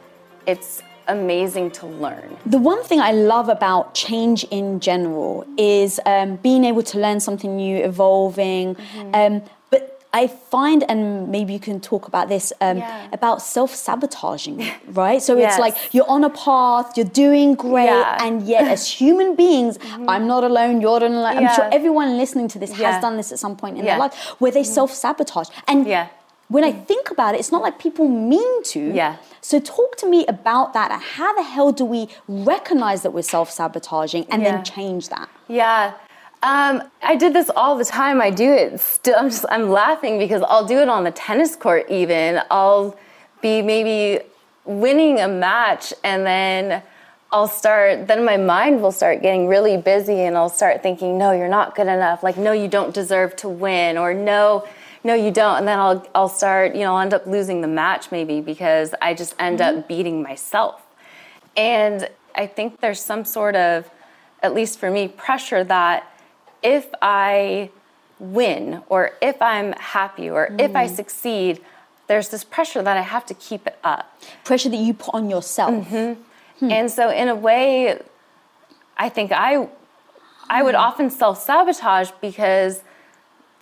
[0.46, 2.38] it's amazing to learn.
[2.46, 7.20] The one thing I love about change in general is um, being able to learn
[7.20, 8.76] something new, evolving.
[8.76, 9.16] Mm-hmm.
[9.16, 9.44] Um,
[10.14, 13.08] I find, and maybe you can talk about this, um, Yeah.
[13.14, 15.22] about self sabotaging, right?
[15.22, 15.54] So Yes.
[15.54, 18.26] it's like you're on a path, you're doing great, Yeah.
[18.26, 20.10] and yet as human beings, mm-hmm.
[20.10, 21.38] I'm not alone, you're not alone.
[21.48, 22.92] I'm sure everyone listening to this Yeah.
[22.92, 23.92] has done this at some point in Yeah.
[23.92, 24.74] their life where they mm-hmm.
[24.74, 25.50] self sabotage.
[25.68, 26.08] And Yeah.
[26.50, 26.86] when I mm.
[26.86, 28.82] think about it, it's not like people mean to.
[28.94, 29.16] Yeah.
[29.40, 30.92] So talk to me about that.
[31.18, 34.52] How the hell do we recognize that we're self-sabotaging and Yeah.
[34.52, 35.30] then change that?
[35.48, 35.94] Yeah.
[36.44, 38.20] Um, I did this all the time.
[38.20, 39.16] I do it still.
[39.16, 41.90] I'm just I'm laughing because I'll do it on the tennis court.
[41.90, 42.98] Even I'll
[43.42, 44.22] be maybe
[44.66, 46.82] winning a match, and then
[47.32, 48.08] I'll start.
[48.08, 51.76] Then my mind will start getting really busy, and I'll start thinking, "No, you're not
[51.76, 54.68] good enough." Like, "No, you don't deserve to win," or "No,
[55.04, 56.74] no, you don't." And then I'll I'll start.
[56.74, 60.24] You know, I'll end up losing the match maybe because I just end up beating
[60.24, 60.82] myself.
[61.56, 63.92] And I think there's some sort of,
[64.42, 66.08] at least for me, pressure that
[66.64, 67.70] if I
[68.20, 70.96] win or if I'm happy or if I mm.
[70.96, 71.62] succeed,
[72.08, 74.20] there's this pressure that I have to keep it up.
[74.44, 75.88] Pressure that you put on yourself.
[75.88, 76.22] Mm-hmm.
[76.60, 76.72] Hmm.
[76.72, 78.00] And so in a way,
[78.98, 79.68] I think I
[80.50, 80.82] I would hmm.
[80.82, 82.82] often self-sabotage because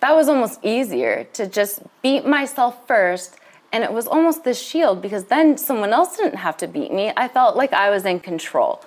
[0.00, 3.36] that was almost easier to just beat myself first
[3.72, 7.12] and it was almost this shield because then someone else didn't have to beat me.
[7.16, 8.82] I felt like I was in control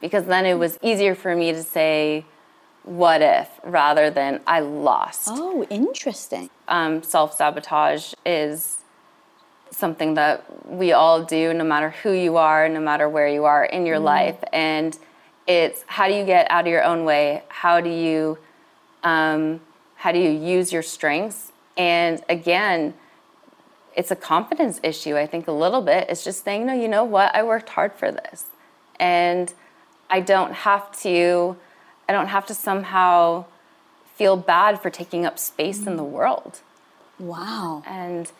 [0.00, 2.24] because then it was easier for me to say
[2.86, 5.28] what if rather than I lost.
[5.30, 6.48] Oh, interesting.
[6.68, 8.78] Um, self-sabotage is
[9.70, 13.64] something that we all do no matter who you are no matter where you are
[13.64, 14.38] in your life.
[14.52, 14.96] And
[15.46, 17.42] it's how do you get out of your own way?
[17.48, 18.38] How do you
[19.02, 19.60] um,
[19.96, 21.52] how do you use your strengths?
[21.76, 22.94] And again
[23.96, 26.08] it's a confidence issue i think a little bit.
[26.08, 27.34] It's just saying no you know what?
[27.34, 28.44] I worked hard for this.
[29.00, 29.52] And
[30.08, 31.56] i don't have to
[32.08, 33.44] i don't have to somehow
[34.16, 36.10] feel bad for taking up space in the mm.
[36.10, 36.60] world
[37.18, 37.82] Wow.
[37.86, 38.30] and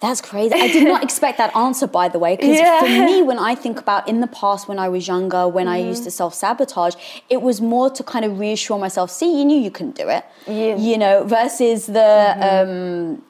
[0.00, 0.54] That's crazy.
[0.54, 2.80] I did not expect that answer, by the way, because Yeah.
[2.80, 5.78] for me, when I think about in the past when I was younger, when I
[5.78, 6.16] used to mm-hmm.
[6.16, 6.94] self sabotage,
[7.28, 10.24] it was more to kind of reassure myself, see, you knew you couldn't do it.
[10.46, 10.76] Yeah.
[10.76, 12.70] You know, versus the, mm-hmm.
[12.70, 13.22] um,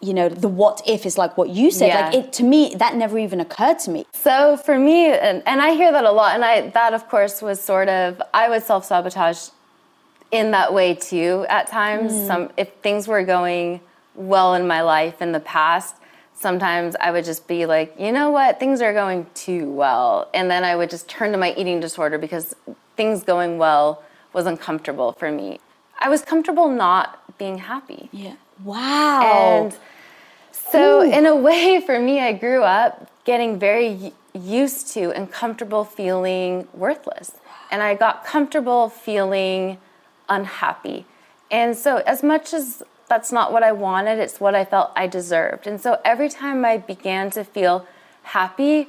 [0.00, 1.88] you know, the what if is like what you said.
[1.88, 2.06] Yeah.
[2.06, 4.06] Like it to me, that never even occurred to me.
[4.12, 7.42] So for me, and, and I hear that a lot, and I that of course
[7.42, 9.48] was sort of I would self sabotage
[10.30, 12.12] in that way too at times.
[12.12, 12.26] Hmm.
[12.26, 13.80] Some if things were going
[14.14, 15.96] well in my life in the past,
[16.34, 20.50] sometimes I would just be like, you know what, things are going too well, and
[20.50, 22.54] then I would just turn to my eating disorder because
[22.96, 25.58] things going well was uncomfortable for me.
[25.98, 28.08] I was comfortable not being happy.
[28.12, 28.34] Yeah.
[28.64, 29.22] Wow.
[29.22, 29.76] And
[30.52, 35.84] so, in a way, for me, I grew up getting very used to and comfortable
[35.84, 37.32] feeling worthless.
[37.70, 39.78] And I got comfortable feeling
[40.28, 41.06] unhappy.
[41.50, 45.06] And so, as much as that's not what I wanted, it's what I felt I
[45.06, 45.66] deserved.
[45.66, 47.86] And so, every time I began to feel
[48.22, 48.88] happy,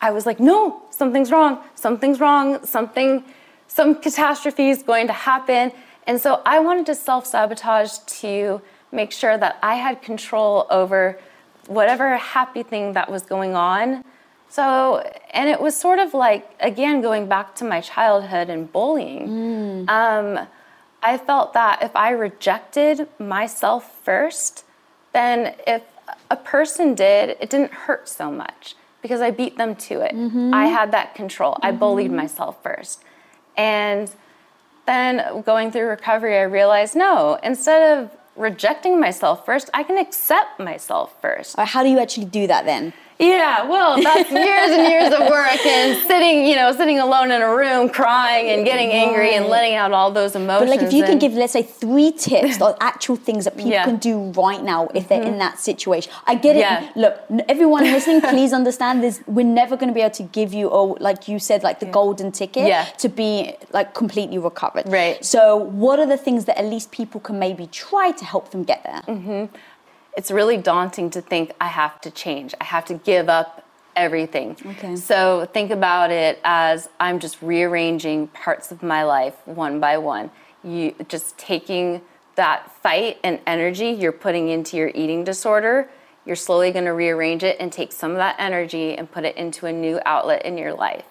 [0.00, 3.24] I was like, no, something's wrong, something's wrong, something,
[3.68, 5.72] some catastrophe is going to happen.
[6.06, 8.60] And so I wanted to self sabotage to
[8.92, 11.18] make sure that I had control over
[11.66, 14.04] whatever happy thing that was going on.
[14.48, 14.98] So,
[15.30, 19.28] and it was sort of like, again, going back to my childhood and bullying.
[19.28, 19.88] Mm.
[19.88, 20.46] Um,
[21.02, 24.64] I felt that if I rejected myself first,
[25.12, 25.82] then if
[26.30, 28.76] a person did, it didn't hurt so much.
[29.02, 30.14] because I beat them to it.
[30.14, 30.54] Mm-hmm.
[30.54, 31.58] I had that control.
[31.60, 32.16] I bullied mm-hmm.
[32.16, 33.02] myself first.
[33.56, 34.10] And
[34.86, 40.58] then going through recovery, I realized no, instead of rejecting myself first, I can accept
[40.58, 41.58] myself first.
[41.58, 42.92] How do you actually do that then?
[43.22, 47.40] Yeah, well, that's years and years of work and sitting, you know, sitting alone in
[47.40, 50.68] a room crying and getting angry and letting out all those emotions.
[50.70, 53.70] But like, if you can give, let's say, three tips or actual things that people
[53.70, 53.82] Yeah.
[53.82, 53.90] Mm-hmm.
[53.90, 56.12] can do right now if they're in that situation.
[56.26, 56.60] I get it.
[56.60, 56.90] Yeah.
[56.96, 57.14] Look,
[57.48, 59.22] everyone listening, please understand this.
[59.26, 61.86] We're never going to be able to give you, or like you said, like the
[61.86, 62.84] golden ticket Yeah.
[62.98, 64.84] to be like completely recovered.
[64.88, 65.24] Right.
[65.24, 68.64] So, what are the things that at least people can maybe try to help them
[68.64, 69.02] get there?
[69.06, 69.54] Mm-hmm.
[70.16, 72.54] It's really daunting to think I have to change.
[72.60, 74.56] I have to give up everything.
[74.64, 74.96] Okay.
[74.96, 80.30] So think about it as I'm just rearranging parts of my life one by one.
[80.64, 82.02] You just taking
[82.34, 85.90] that fight and energy you're putting into your eating disorder,
[86.24, 89.36] you're slowly going to rearrange it and take some of that energy and put it
[89.36, 91.04] into a new outlet in your life.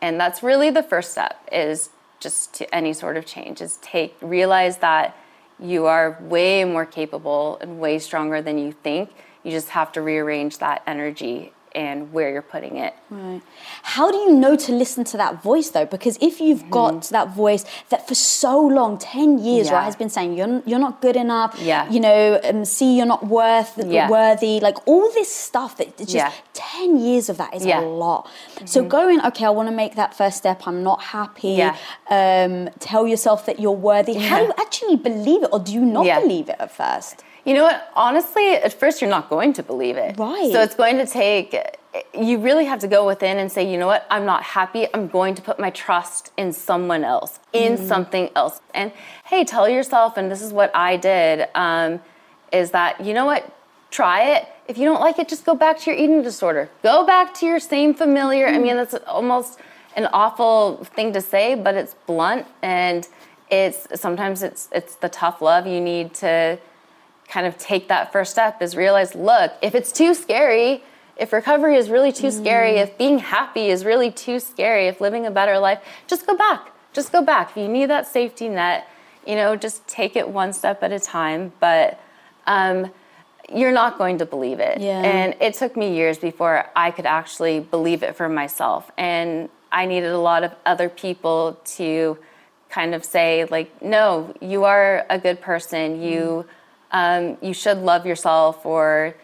[0.00, 4.16] And that's really the first step is just to any sort of change is take
[4.20, 5.16] realize that
[5.58, 9.10] you are way more capable and way stronger than you think.
[9.42, 12.94] You just have to rearrange that energy and where you're putting it.
[13.10, 13.40] Right.
[13.82, 15.86] How do you know to listen to that voice though?
[15.86, 19.72] Because if you've got that voice that for so long, 10 years, Mm-hmm.
[19.74, 19.78] Yeah.
[19.78, 21.88] right, has been saying you're, you're not good enough, Yeah.
[21.90, 24.08] you know, um, see, you're not worth, Yeah.
[24.08, 26.32] worthy, like all this stuff that it's just Yeah.
[26.54, 27.62] 10 years of that is.
[27.64, 27.82] Mm-hmm.
[27.84, 28.28] a lot.
[28.64, 31.62] So going, okay, I want to make that first step, I'm not happy,
[32.10, 34.14] um, tell yourself that you're worthy.
[34.14, 37.22] How do you actually believe it or do you not believe it at first?
[37.44, 37.90] You know what?
[37.94, 40.18] Honestly, at first you're not going to believe it.
[40.18, 40.52] Right.
[40.52, 41.56] So it's going to take,
[42.14, 44.06] you really have to go within and say, you know what?
[44.10, 44.86] I'm not happy.
[44.94, 48.60] I'm going to put my trust in someone else, in something else.
[48.74, 48.92] And
[49.24, 52.00] hey, tell yourself, and this is what I did, um,
[52.52, 53.52] is that, you know what?
[53.90, 54.46] Try it.
[54.68, 56.70] If you don't like it, just go back to your eating disorder.
[56.82, 58.46] Go back to your same familiar.
[58.46, 59.58] I mean, that's almost
[59.96, 63.06] an awful thing to say, but it's blunt and
[63.50, 66.58] it's sometimes it's it's the tough love you need to
[67.32, 70.84] kind of take that first step is realize look if it's too scary
[71.16, 75.24] if recovery is really too scary if being happy is really too scary if living
[75.24, 77.52] a better life just go back just go back.
[77.52, 78.86] If you need that safety net
[79.26, 81.98] you know just take it one step at a time but
[82.46, 82.92] um,
[83.50, 84.78] you're not going to believe it.
[84.78, 85.00] Yeah.
[85.00, 88.90] and it took me years before i could actually believe it for myself.
[88.98, 92.18] And i needed a lot of other people to
[92.68, 96.02] kind of say like no you are a good person.
[96.02, 96.46] You
[96.92, 99.14] um, you should love yourself or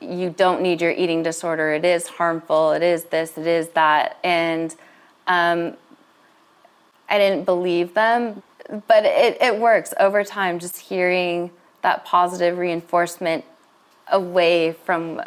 [0.00, 1.72] you don't need your eating disorder.
[1.72, 2.72] It is harmful.
[2.72, 4.18] It is this it is that.
[4.22, 4.74] And
[5.26, 5.76] um,
[7.08, 8.42] i didn't believe them
[8.88, 9.94] but it, it works.
[9.98, 11.50] Over time just hearing
[11.82, 13.44] that positive reinforcement
[14.08, 15.22] away from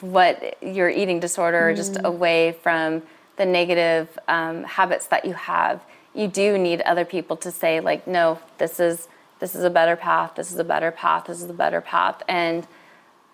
[0.00, 3.02] what your eating disorder or just away from
[3.36, 5.82] the negative um, habits that you have
[6.14, 9.08] you do need other people to say like no this is
[9.40, 12.22] this is a better path this is a better path this is a better path.
[12.28, 12.66] And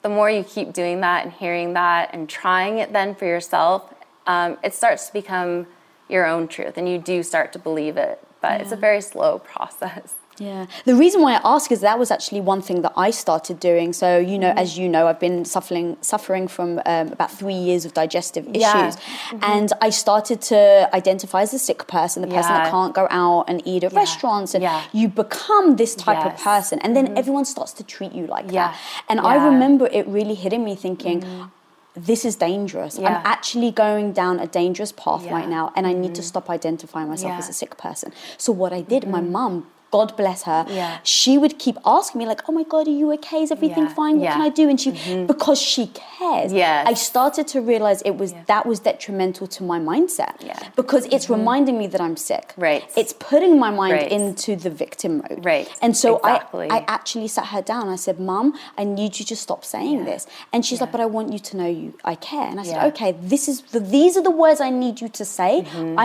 [0.03, 3.93] the more you keep doing that and hearing that and trying it then for yourself
[4.27, 5.67] um, it starts to become
[6.09, 8.23] your own truth and you do start to believe it.
[8.41, 10.67] But it's a very slow process Yeah.
[10.85, 13.93] The reason why I ask is that was actually one thing that I started doing.
[13.93, 14.57] So, you know, mm.
[14.59, 18.87] as you know, I've been suffering suffering from um, about three years of digestive Yeah.
[18.87, 18.97] issues.
[18.97, 19.39] Mm-hmm.
[19.43, 23.45] And I started to identify as a sick person, the person that can't go out
[23.49, 24.55] and eat at restaurants.
[24.55, 24.83] And Yeah.
[24.93, 26.79] you become this type of person.
[26.81, 27.19] And then mm-hmm.
[27.19, 28.69] everyone starts to treat you like Yeah.
[28.69, 28.77] that.
[29.09, 31.51] And I remember it really hitting me thinking, mm.
[31.95, 32.99] this is dangerous.
[32.99, 35.35] I'm actually going down a dangerous path Yeah.
[35.35, 36.29] right now, and I need to mm-hmm.
[36.29, 37.39] stop identifying myself Yeah.
[37.39, 38.13] as a sick person.
[38.37, 39.67] So what I did, my mum,
[39.97, 40.99] God bless her, Yeah.
[41.17, 43.41] she would keep asking me like, "Oh my God, are you okay?
[43.47, 44.01] Is everything Yeah.
[44.01, 44.15] fine?
[44.21, 44.91] What can I do?" And she,
[45.33, 45.85] because she
[46.19, 46.81] cares, Yes.
[46.93, 50.53] I started to realize it was that was detrimental to my mindset Yeah.
[50.55, 50.81] Mm-hmm.
[50.83, 52.47] because it's reminding me that I'm sick.
[52.69, 52.83] Right.
[53.01, 54.13] It's putting my mind Right.
[54.19, 55.41] into the victim mode.
[55.53, 55.69] Right.
[55.85, 56.69] And so Exactly.
[56.71, 57.85] I, I actually sat her down.
[57.97, 58.47] I said, Mom,
[58.81, 60.11] I need you to stop saying Yeah.
[60.13, 62.65] this." And she's like, "But I want you to know you I care." And I
[62.71, 62.91] said, Yeah.
[62.93, 65.53] "Okay, this is the, these are the words I need you to say.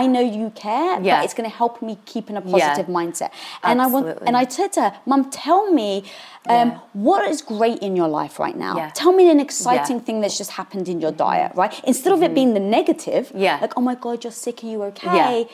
[0.00, 3.30] I know you care, but it's going to help me keep in a positive mindset."
[3.68, 5.90] And I want, and I said to her, "Mum, tell me."
[6.48, 6.78] Um, Yeah.
[7.08, 8.74] What is great in your life right now?
[8.80, 8.90] Yeah.
[9.02, 11.72] Tell me an exciting thing that's just happened in your diet, right?
[11.92, 13.46] Instead of it being the negative, Mm-hmm.
[13.46, 13.58] Yeah.
[13.64, 15.46] like, oh my God, you're sick, are you okay?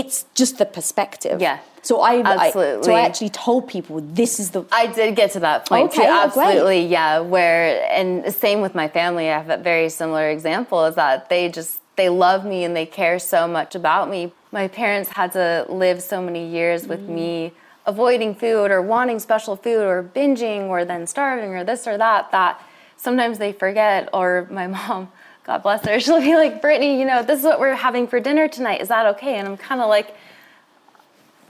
[0.00, 1.40] It's just the perspective.
[1.40, 1.58] Yeah.
[1.88, 2.12] So I,
[2.46, 2.50] I
[2.86, 6.02] so I actually told people this is the I did get to that point Okay,
[6.04, 6.08] too.
[6.12, 6.46] oh, great.
[6.46, 7.20] Absolutely, yeah.
[7.34, 7.62] Where
[7.98, 9.24] and the same with my family.
[9.30, 10.78] I have a very similar example.
[10.90, 14.20] Is that they just they love me and they care so much about me.
[14.58, 17.14] My parents had to live so many years with Mm.
[17.20, 17.52] me
[17.86, 22.30] avoiding food or wanting special food or binging or then starving or this or that
[22.32, 22.60] that
[22.96, 25.10] sometimes they forget or my mom
[25.46, 28.20] God bless her, she'll be like, Brittany, you know, this is what we're having for
[28.20, 28.80] dinner tonight.
[28.80, 29.36] Is that okay?
[29.36, 30.14] And I'm kind of like,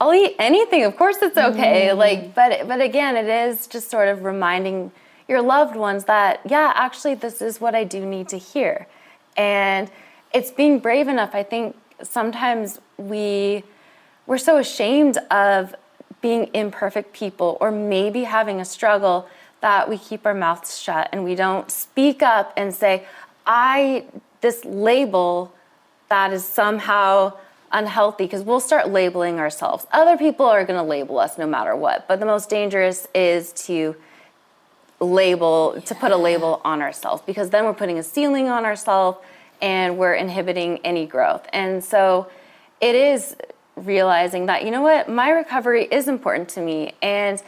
[0.01, 0.85] I'll eat anything.
[0.85, 1.89] Of course, it's okay.
[1.91, 1.97] Mm.
[1.97, 4.93] Like, but but again, it is just sort of reminding
[5.27, 8.87] your loved ones that yeah, actually, this is what I do need to hear,
[9.39, 9.91] and
[10.35, 11.35] it's being brave enough.
[11.35, 13.65] I think sometimes we
[14.27, 15.75] we're so ashamed of
[16.21, 19.29] being imperfect people or maybe having a struggle
[19.61, 23.05] that we keep our mouths shut and we don't speak up and say,
[23.47, 24.05] I,
[24.41, 25.53] this label
[26.09, 27.33] that is somehow
[27.73, 29.87] unhealthy, because we'll start labeling ourselves.
[29.93, 33.53] Other people are going to label us no matter what, but the most dangerous is
[33.65, 33.97] to
[35.01, 35.81] label, yeah.
[35.83, 39.19] to put a label on ourselves, because then we're putting a ceiling on ourselves
[39.61, 41.47] and we're inhibiting any growth.
[41.53, 42.29] And so
[42.81, 43.37] it is
[43.77, 46.95] realizing that, you know what, my recovery is important to me.
[47.03, 47.43] And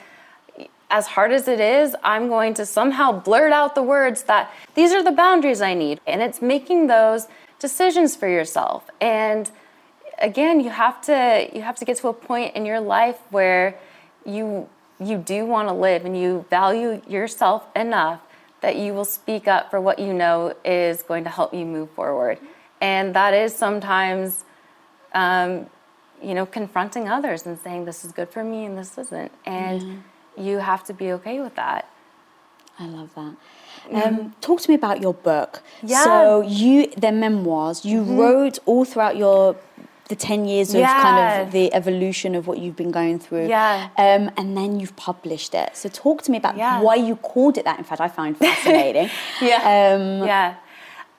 [0.91, 4.93] as hard as it is, I'm going to somehow blurt out the words that these
[4.93, 6.01] are the boundaries I need.
[6.07, 7.27] And it's making those
[7.59, 8.89] decisions for yourself.
[9.01, 9.51] And
[10.19, 13.79] again, you have to you have to get to a point in your life where
[14.25, 14.69] you
[15.01, 18.21] you do want to live and you value yourself enough
[18.61, 21.91] that you will speak up for what you know is going to help you move
[21.91, 22.39] forward.
[22.81, 24.45] And that is sometimes
[25.15, 25.67] um,
[26.23, 29.33] you know, confronting others and saying this is good for me and this isn't.
[29.45, 29.99] And mm-hmm
[30.39, 31.91] you have to be okay with that.
[32.79, 33.37] I love that.
[33.91, 33.97] Mm-hmm.
[33.97, 35.63] Um, talk to me about your book.
[35.83, 36.05] Yeah.
[36.05, 38.17] So you, the memoirs, you mm-hmm.
[38.17, 39.57] wrote all throughout your
[40.09, 41.03] the 10 years of yeah.
[41.03, 43.47] kind of the evolution of what you've been going through.
[43.47, 43.91] Yeah.
[43.99, 45.77] Um, and then you've published it.
[45.77, 46.81] So talk to me about yeah.
[46.81, 47.77] why you called it that.
[47.77, 49.11] In fact, I find fascinating.
[49.43, 49.57] yeah.
[49.57, 50.57] Um, yeah.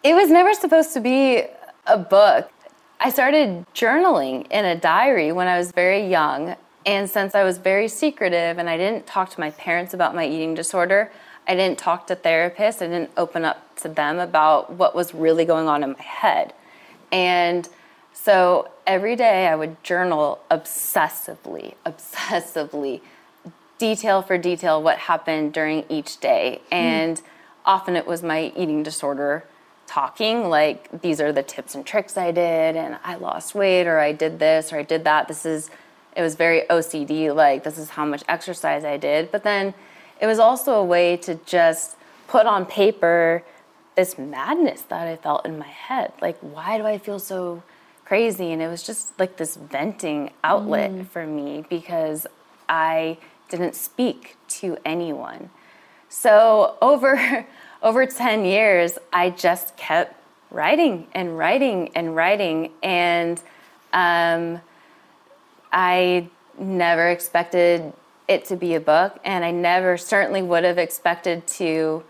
[0.04, 1.44] It was never supposed to be
[1.86, 2.50] a book.
[3.02, 6.58] I started journaling in a diary when I was very young.
[6.86, 10.28] And since I was very secretive and I didn't talk to my parents about my
[10.28, 11.10] eating disorder,
[11.48, 15.46] I didn't talk to therapists, I didn't open up to them about what was really
[15.46, 16.54] going on in my head.
[17.12, 17.70] And
[18.12, 23.00] so every day I would journal obsessively, obsessively,
[23.78, 26.62] detail for detail what happened during each day.
[26.68, 26.76] Hmm.
[26.76, 27.24] And mm.
[27.66, 29.46] often it was my eating disorder
[29.90, 34.00] talking, like, these are the tips and tricks I did, and I lost weight, or
[34.00, 35.28] I did this, or I did that.
[35.28, 35.72] This is
[36.16, 39.32] it was very OCD, like this is how much exercise I did.
[39.32, 39.74] But then
[40.20, 41.96] it was also a way to just
[42.28, 43.44] put on paper
[43.96, 46.14] this madness that I felt in my head.
[46.22, 47.64] Like, why do I feel so
[48.06, 48.52] crazy?
[48.52, 51.08] And it was just like this venting outlet mm.
[51.08, 52.28] for me because
[52.68, 53.18] I
[53.50, 55.50] didn't speak to anyone.
[56.10, 57.46] So over
[57.82, 60.16] over 10 years, I just kept
[60.52, 63.42] writing and writing and writing and
[63.94, 64.62] um,
[65.72, 67.94] I never expected
[68.28, 72.04] it to be a book, and I never certainly would have expected to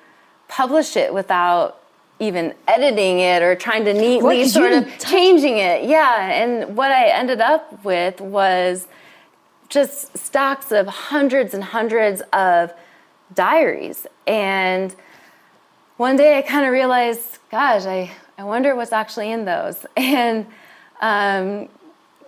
[0.49, 1.81] publish it without
[2.19, 5.11] even editing it or trying to neatly sort of touch?
[5.11, 5.85] changing it.
[5.85, 8.87] Yeah, and what I ended up with was
[9.69, 12.73] just stacks of hundreds and hundreds of
[13.33, 14.05] diaries.
[14.27, 14.93] And
[15.99, 19.85] one day I kind of realized, gosh, I, I wonder what's actually in those.
[19.97, 20.45] And
[21.01, 21.67] um,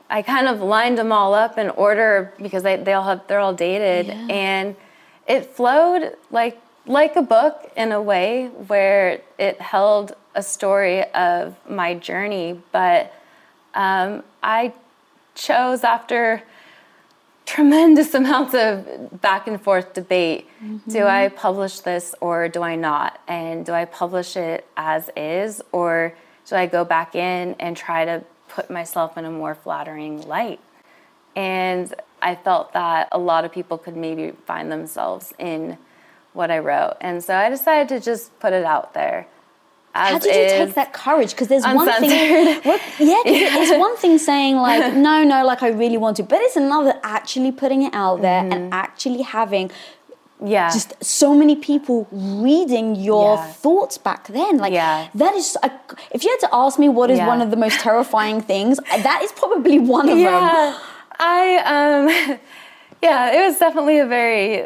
[0.09, 3.39] I kind of lined them all up in order because they, they all have they're
[3.39, 4.27] all dated yeah.
[4.29, 4.75] and
[5.27, 11.55] it flowed like like a book in a way where it held a story of
[11.69, 13.13] my journey but
[13.73, 14.73] um, I
[15.35, 16.43] chose after
[17.45, 20.91] tremendous amounts of back and forth debate mm-hmm.
[20.91, 25.61] do I publish this or do I not and do I publish it as is
[25.71, 26.13] or
[26.45, 30.59] do I go back in and try to put myself in a more flattering light.
[31.35, 35.77] And I felt that a lot of people could maybe find themselves in
[36.33, 36.97] what I wrote.
[37.01, 39.27] And so I decided to just put it out there.
[39.93, 41.31] How did you take that courage?
[41.31, 43.61] Because there's one thing, what, yeah, yeah.
[43.61, 46.99] it's one thing saying like, no, no, like I really want to, but it's another
[47.03, 48.53] actually putting it out there mm-hmm.
[48.53, 49.71] and actually having
[50.43, 53.51] yeah just so many people reading your yeah.
[53.51, 55.07] thoughts back then like yeah.
[55.13, 55.71] that is a,
[56.11, 57.27] if you had to ask me what is yeah.
[57.27, 60.31] one of the most terrifying things that is probably one of yeah.
[60.71, 60.81] them
[61.19, 62.39] i um
[63.03, 64.63] yeah it was definitely a very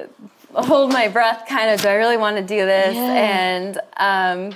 [0.54, 4.56] hold my breath kind of do i really want to do this and um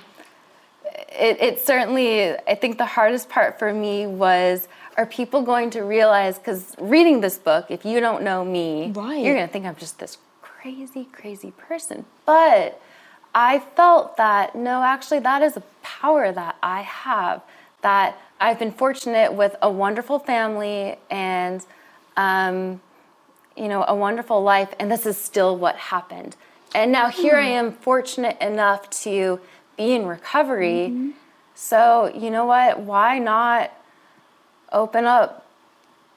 [1.12, 5.82] it, it certainly i think the hardest part for me was are people going to
[5.82, 9.24] realize because reading this book if you don't know me right.
[9.24, 10.18] you're going to think i'm just this
[10.62, 12.06] crazy, crazy person.
[12.26, 12.82] But
[13.34, 17.42] I felt that no, actually, that is a power that I have.
[17.82, 21.66] That I've been fortunate with a wonderful family and,
[22.18, 22.82] um,
[23.56, 26.36] you know, a wonderful life, and this is still what happened.
[26.76, 27.36] And now here.
[27.36, 29.40] I am, fortunate enough to
[29.80, 30.90] be in recovery.
[30.92, 31.10] Mm-hmm.
[31.56, 32.82] So, you know what?
[32.82, 33.72] Why not
[34.72, 35.48] open up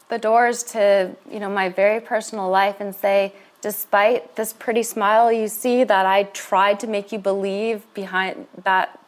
[0.09, 3.33] the doors to, you know, my very personal life and say,
[3.63, 8.99] despite this pretty smile you see that I tried to make you believe behind that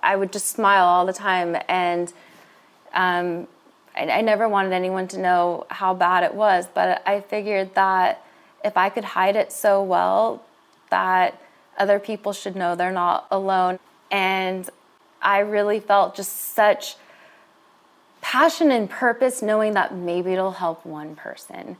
[0.00, 2.12] I would just smile all the time and
[2.94, 3.48] um,
[3.96, 8.24] I, I never wanted anyone to know how bad it was, but I figured that
[8.64, 10.44] if I could hide it so well
[10.90, 11.40] that
[11.78, 13.78] other people should know they're not alone.
[14.10, 14.68] And
[15.22, 16.96] I really felt just such
[18.20, 21.76] passion and purpose knowing that maybe it'll help one person.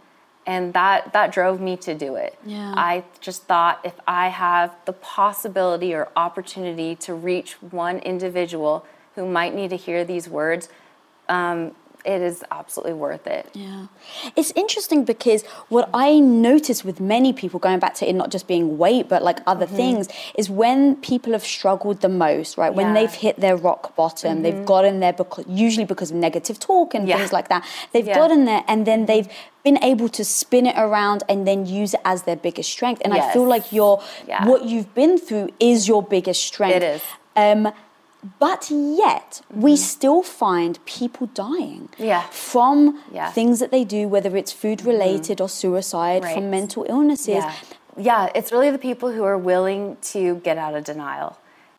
[0.46, 2.36] And that that drove me to do it.
[2.44, 2.72] Yeah.
[2.76, 8.84] I just thought if I have the possibility or opportunity to reach one individual
[9.14, 10.68] who might need to hear these words,
[11.28, 11.74] um,
[12.04, 13.48] it is absolutely worth it.
[13.54, 13.86] Yeah.
[14.36, 18.46] It's interesting because what I notice with many people, going back to it not just
[18.46, 19.76] being weight, but like other Mm-hmm.
[19.76, 22.72] things, is when people have struggled the most, right?
[22.74, 22.94] When Yeah.
[22.94, 27.06] they've hit their rock bottom, they've gotten there because, usually because of negative talk and
[27.08, 27.18] Yeah.
[27.18, 27.64] things like that.
[27.92, 28.14] They've Yeah.
[28.14, 29.28] gotten there and then they've
[29.62, 33.02] been able to spin it around and then use it as their biggest strength.
[33.04, 34.00] And I feel like your
[34.44, 36.76] what you've been through is your biggest strength.
[36.76, 37.02] It is.
[37.36, 37.70] Um,
[38.38, 42.04] but yet, we still find people dying Mm-hmm.
[42.04, 42.22] Yeah.
[42.30, 42.78] from
[43.12, 43.24] Yeah.
[43.26, 43.34] Mm-hmm.
[43.34, 46.34] things that they do, whether it's food related or suicide, Right.
[46.34, 47.28] from mental illnesses.
[47.44, 47.52] Yeah.
[47.96, 51.38] yeah, it's really the people who are willing to get out of denial.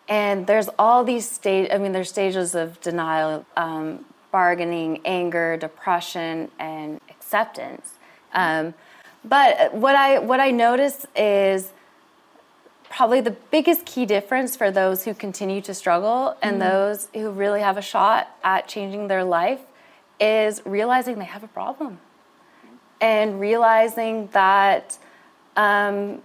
[0.10, 1.70] And there's all these stage.
[1.72, 7.94] I mean, there's stages of denial: um, bargaining, anger, depression, and acceptance.
[8.34, 8.74] Um,
[9.24, 11.72] but what I what I notice is
[12.92, 17.62] probably the biggest key difference for those who continue to struggle and those who really
[17.62, 19.62] have a shot at changing their life
[20.20, 22.00] is realizing they have a problem.
[23.00, 24.98] And realizing that
[25.56, 26.22] um,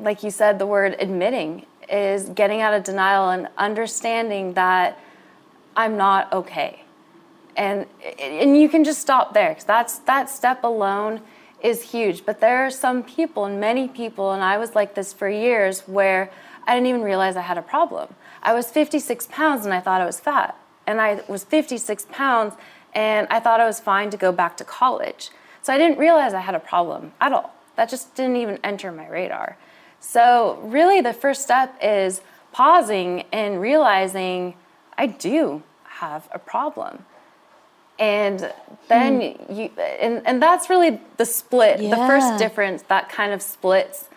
[0.00, 4.98] like you said the word admitting is getting out of denial and understanding that
[5.76, 6.82] i'm not okay.
[7.56, 7.86] And
[8.18, 11.20] and you can just stop there because that's that step alone
[11.62, 15.12] is huge but there are some people and many people and i was like this
[15.12, 16.30] for years where
[16.66, 18.14] i didn't even realize i had a problem.
[18.42, 20.56] I was 56 pounds and i thought i was fat
[20.86, 22.54] and i was 56 pounds
[22.94, 25.30] and i thought i was fine to go back to college.
[25.62, 27.54] So i didn't realize i had a problem at all.
[27.76, 29.56] That just didn't even enter my radar.
[30.00, 32.20] So really the first step is
[32.52, 34.54] pausing and realizing
[34.98, 37.04] i do have a problem
[37.98, 38.52] and
[38.88, 39.20] then
[39.50, 44.08] you and, and that's really the split the first difference that kind of splits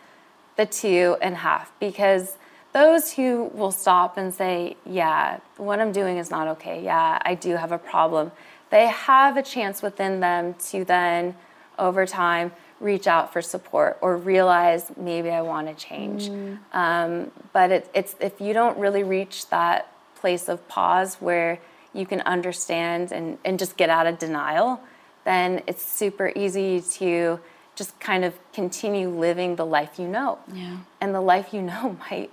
[0.57, 2.37] the two in half because
[2.73, 6.83] those who will stop and say yeah what i'm doing is not okay.
[6.83, 8.31] Yeah i do have a problem.
[8.71, 11.35] They have a chance within them to then
[11.77, 16.29] over time reach out for support or realize maybe i want to change
[16.73, 21.59] um, but it, it's if you don't really reach that place of pause where
[21.95, 24.81] you can understand and, and just get out of denial,
[25.23, 27.39] then it's super easy to
[27.75, 30.39] just kind of continue living the life you know.
[30.53, 30.77] Yeah.
[31.01, 32.31] And the life you know might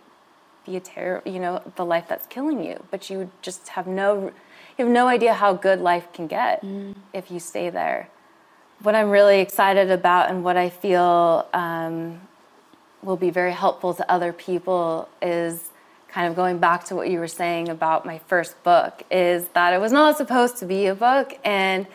[0.66, 4.32] be a terrible, you know, the life that's killing you, but you just have no,
[4.78, 6.64] you have no idea how good life can get
[7.12, 8.08] if you stay there.
[8.82, 12.20] What I'm really excited about and what I feel um,
[13.02, 15.71] will be very helpful to other people is
[16.12, 19.72] kind of going back to what you were saying about my first book is that
[19.72, 21.86] it was not supposed to be a book and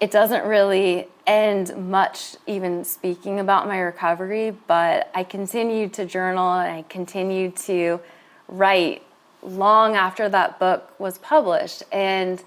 [0.00, 6.52] it doesn't really end much even speaking about my recovery but i continued to journal
[6.52, 7.98] and i continued to
[8.46, 9.02] write
[9.42, 12.42] long after that book was published and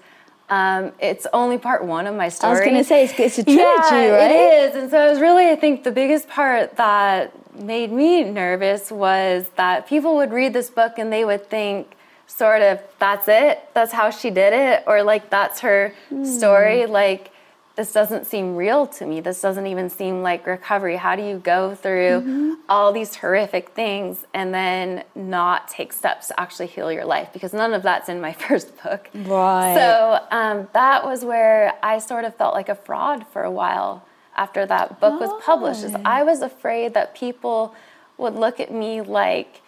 [0.48, 3.38] um, it's only part one of my story I was going to say, it's, it's
[3.38, 4.30] a trilogy, yeah, right?
[4.30, 4.76] It is.
[4.76, 9.48] And so it was really, I think, the biggest part that made me nervous was
[9.56, 11.94] that people would read this book and they would think,
[12.26, 13.60] sort of, that's it?
[13.74, 14.84] That's how she did it?
[14.86, 15.94] Or like, that's her
[16.24, 16.86] story?
[16.86, 17.30] Like,
[17.74, 19.20] this doesn't seem real to me.
[19.20, 20.96] This doesn't even seem like recovery.
[20.96, 26.38] How do you go through all these horrific things and then not take steps to
[26.38, 27.30] actually heal your life?
[27.32, 29.08] Because none of that's in my first book.
[29.14, 29.74] Right.
[29.74, 34.04] So um, that was where I sort of felt like a fraud for a while
[34.36, 35.84] after that book was published.
[35.84, 36.26] Is I oh.
[36.26, 37.74] was afraid that people
[38.18, 39.60] would look at me like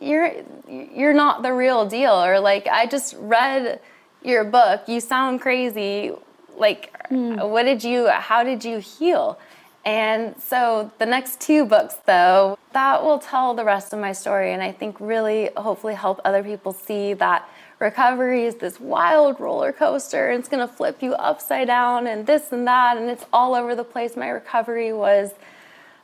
[0.00, 0.32] you're
[0.68, 3.80] you're not the real deal, or like I just read
[4.22, 4.82] your book.
[4.88, 6.12] You sound crazy.
[6.56, 7.36] Like, hmm.
[7.36, 8.08] what did you?
[8.08, 9.38] How did you heal?
[9.84, 14.52] And so the next two books, though, that will tell the rest of my story,
[14.52, 17.48] and I think really, hopefully, help other people see that
[17.78, 22.52] recovery is this wild roller coaster, and it's gonna flip you upside down, and this
[22.52, 24.16] and that, and it's all over the place.
[24.16, 25.32] My recovery was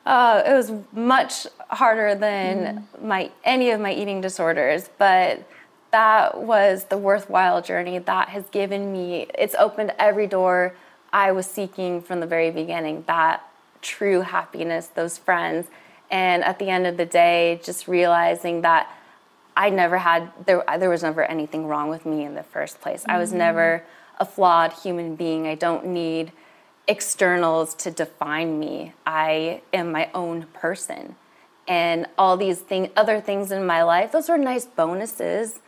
[0.04, 5.46] uh, it was much harder than my any of my eating disorders, but
[5.92, 10.74] that was the worthwhile journey that has given me, it's opened every door
[11.12, 13.46] I was seeking from the very beginning that
[13.82, 15.68] true happiness, those friends.
[16.10, 18.90] And at the end of the day, just realizing that
[19.56, 23.02] I never had, there, there was never anything wrong with me in the first place.
[23.02, 23.10] Mm-hmm.
[23.10, 23.38] I was mm-hmm.
[23.38, 23.84] never
[24.18, 25.46] a flawed human being.
[25.46, 26.32] I don't need
[26.88, 28.92] externals to define me.
[29.06, 31.16] I am my own person.
[31.68, 35.60] And all these thing, other things in my life, those are nice bonuses.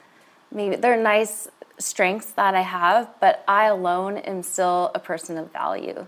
[0.51, 5.53] Maybe they're nice strengths that I have, but I alone am still a person of
[5.53, 6.07] value.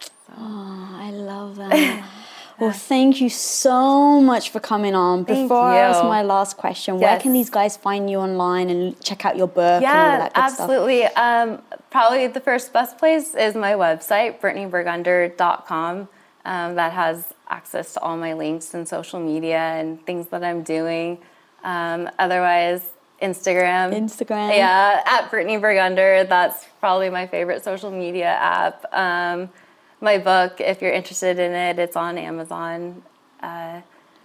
[0.00, 0.32] So.
[0.38, 2.08] Oh, I love that.
[2.58, 5.24] Well, thank you so much for coming on.
[5.24, 7.02] Before I ask my last question, yes.
[7.02, 9.82] where can these guys find you online and check out your book?
[9.82, 11.04] Yeah, absolutely.
[11.04, 16.08] Um, probably the first best place is my website, brittanyburgunder.com.
[16.46, 20.62] Um, that has access to all my links and social media and things that I'm
[20.62, 21.18] doing.
[21.62, 22.82] Um, otherwise,
[23.22, 23.94] Instagram.
[23.94, 24.54] Instagram.
[24.54, 26.28] Yeah, at Brittany Burgunder.
[26.28, 28.84] That's probably my favorite social media app.
[28.92, 29.48] Um,
[30.00, 33.02] my book, if you're interested in it, it's on Amazon.
[33.42, 33.80] Uh,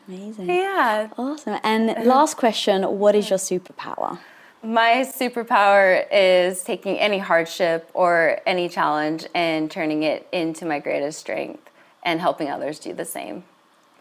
[0.07, 0.49] Amazing.
[0.49, 1.09] Yeah.
[1.17, 1.59] Awesome.
[1.63, 4.19] And last question What is your superpower?
[4.61, 11.19] My superpower is taking any hardship or any challenge and turning it into my greatest
[11.19, 11.69] strength
[12.03, 13.43] and helping others do the same.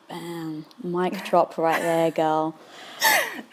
[0.09, 0.65] Bam.
[0.83, 2.57] Mic drop right there, girl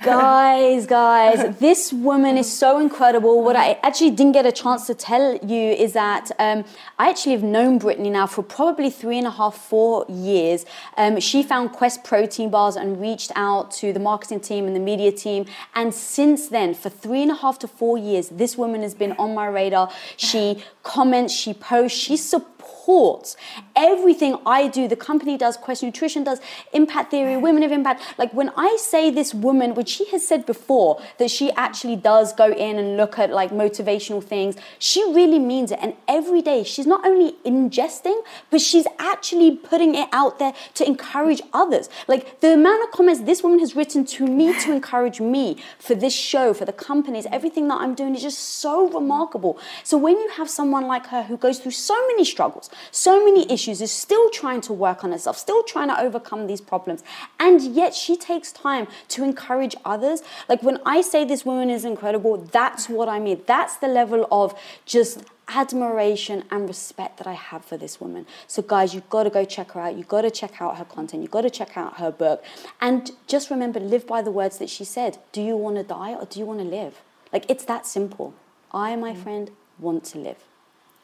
[0.04, 3.43] guys, guys, this woman is so incredible.
[3.43, 6.66] What I actually didn't get a chance to tell you is that um,
[7.00, 10.66] I actually have known Brittany now for probably three and a half, four years.
[10.98, 14.80] Um, she found Quest protein bars and reached out to the marketing team and the
[14.80, 15.46] media team.
[15.74, 19.14] And since then, for three and a half to four years, this woman has been
[19.14, 19.91] on my radar.
[20.18, 23.36] She comments, she posts, she supports supports
[23.76, 24.88] everything I do.
[24.88, 26.39] The company does, Quest Nutrition does,
[26.74, 28.02] Impact Theory, Women of Impact.
[28.18, 32.33] Like when I say this woman, which she has said before, that she actually does
[32.33, 35.79] go in and look at like motivational things, she really means it.
[35.81, 40.88] And every day she's not only ingesting, but she's actually putting it out there to
[40.88, 41.89] encourage others.
[42.07, 45.95] Like the amount of comments this woman has written to me to encourage me for
[45.95, 49.59] this show, for the companies, everything that I'm doing is just so remarkable.
[49.83, 53.51] So when you have someone like her who goes through so many struggles, so many
[53.51, 57.03] issues, is still trying to work on herself, still trying to overcome these problems.
[57.39, 60.21] And yet she takes time to encourage others.
[60.47, 63.41] Like when I say this woman is incredible, that's what I mean.
[63.45, 68.26] That's the level of just admiration and respect that I have for this woman.
[68.47, 69.95] So, guys, you've got to go check her out.
[69.95, 71.21] You've got to check out her content.
[71.21, 72.43] You've got to check out her book.
[72.82, 75.17] And just remember, live by the words that she said.
[75.32, 77.01] Do you want to die or do you want to live?
[77.32, 78.34] Like, it's that simple.
[78.71, 79.23] I, my mm.
[79.23, 80.43] friend, want to live.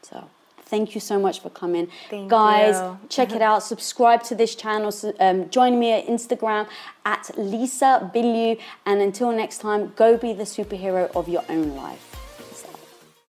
[0.02, 0.28] So.
[0.72, 1.88] Thank you so much for coming.
[2.08, 2.98] Thank Guys, you.
[3.10, 3.62] check it out.
[3.62, 4.90] Subscribe to this channel.
[5.20, 6.66] Um, join me at Instagram
[7.04, 8.58] at Lisa Bilyeu.
[8.86, 12.11] And until next time, go be the superhero of your own life.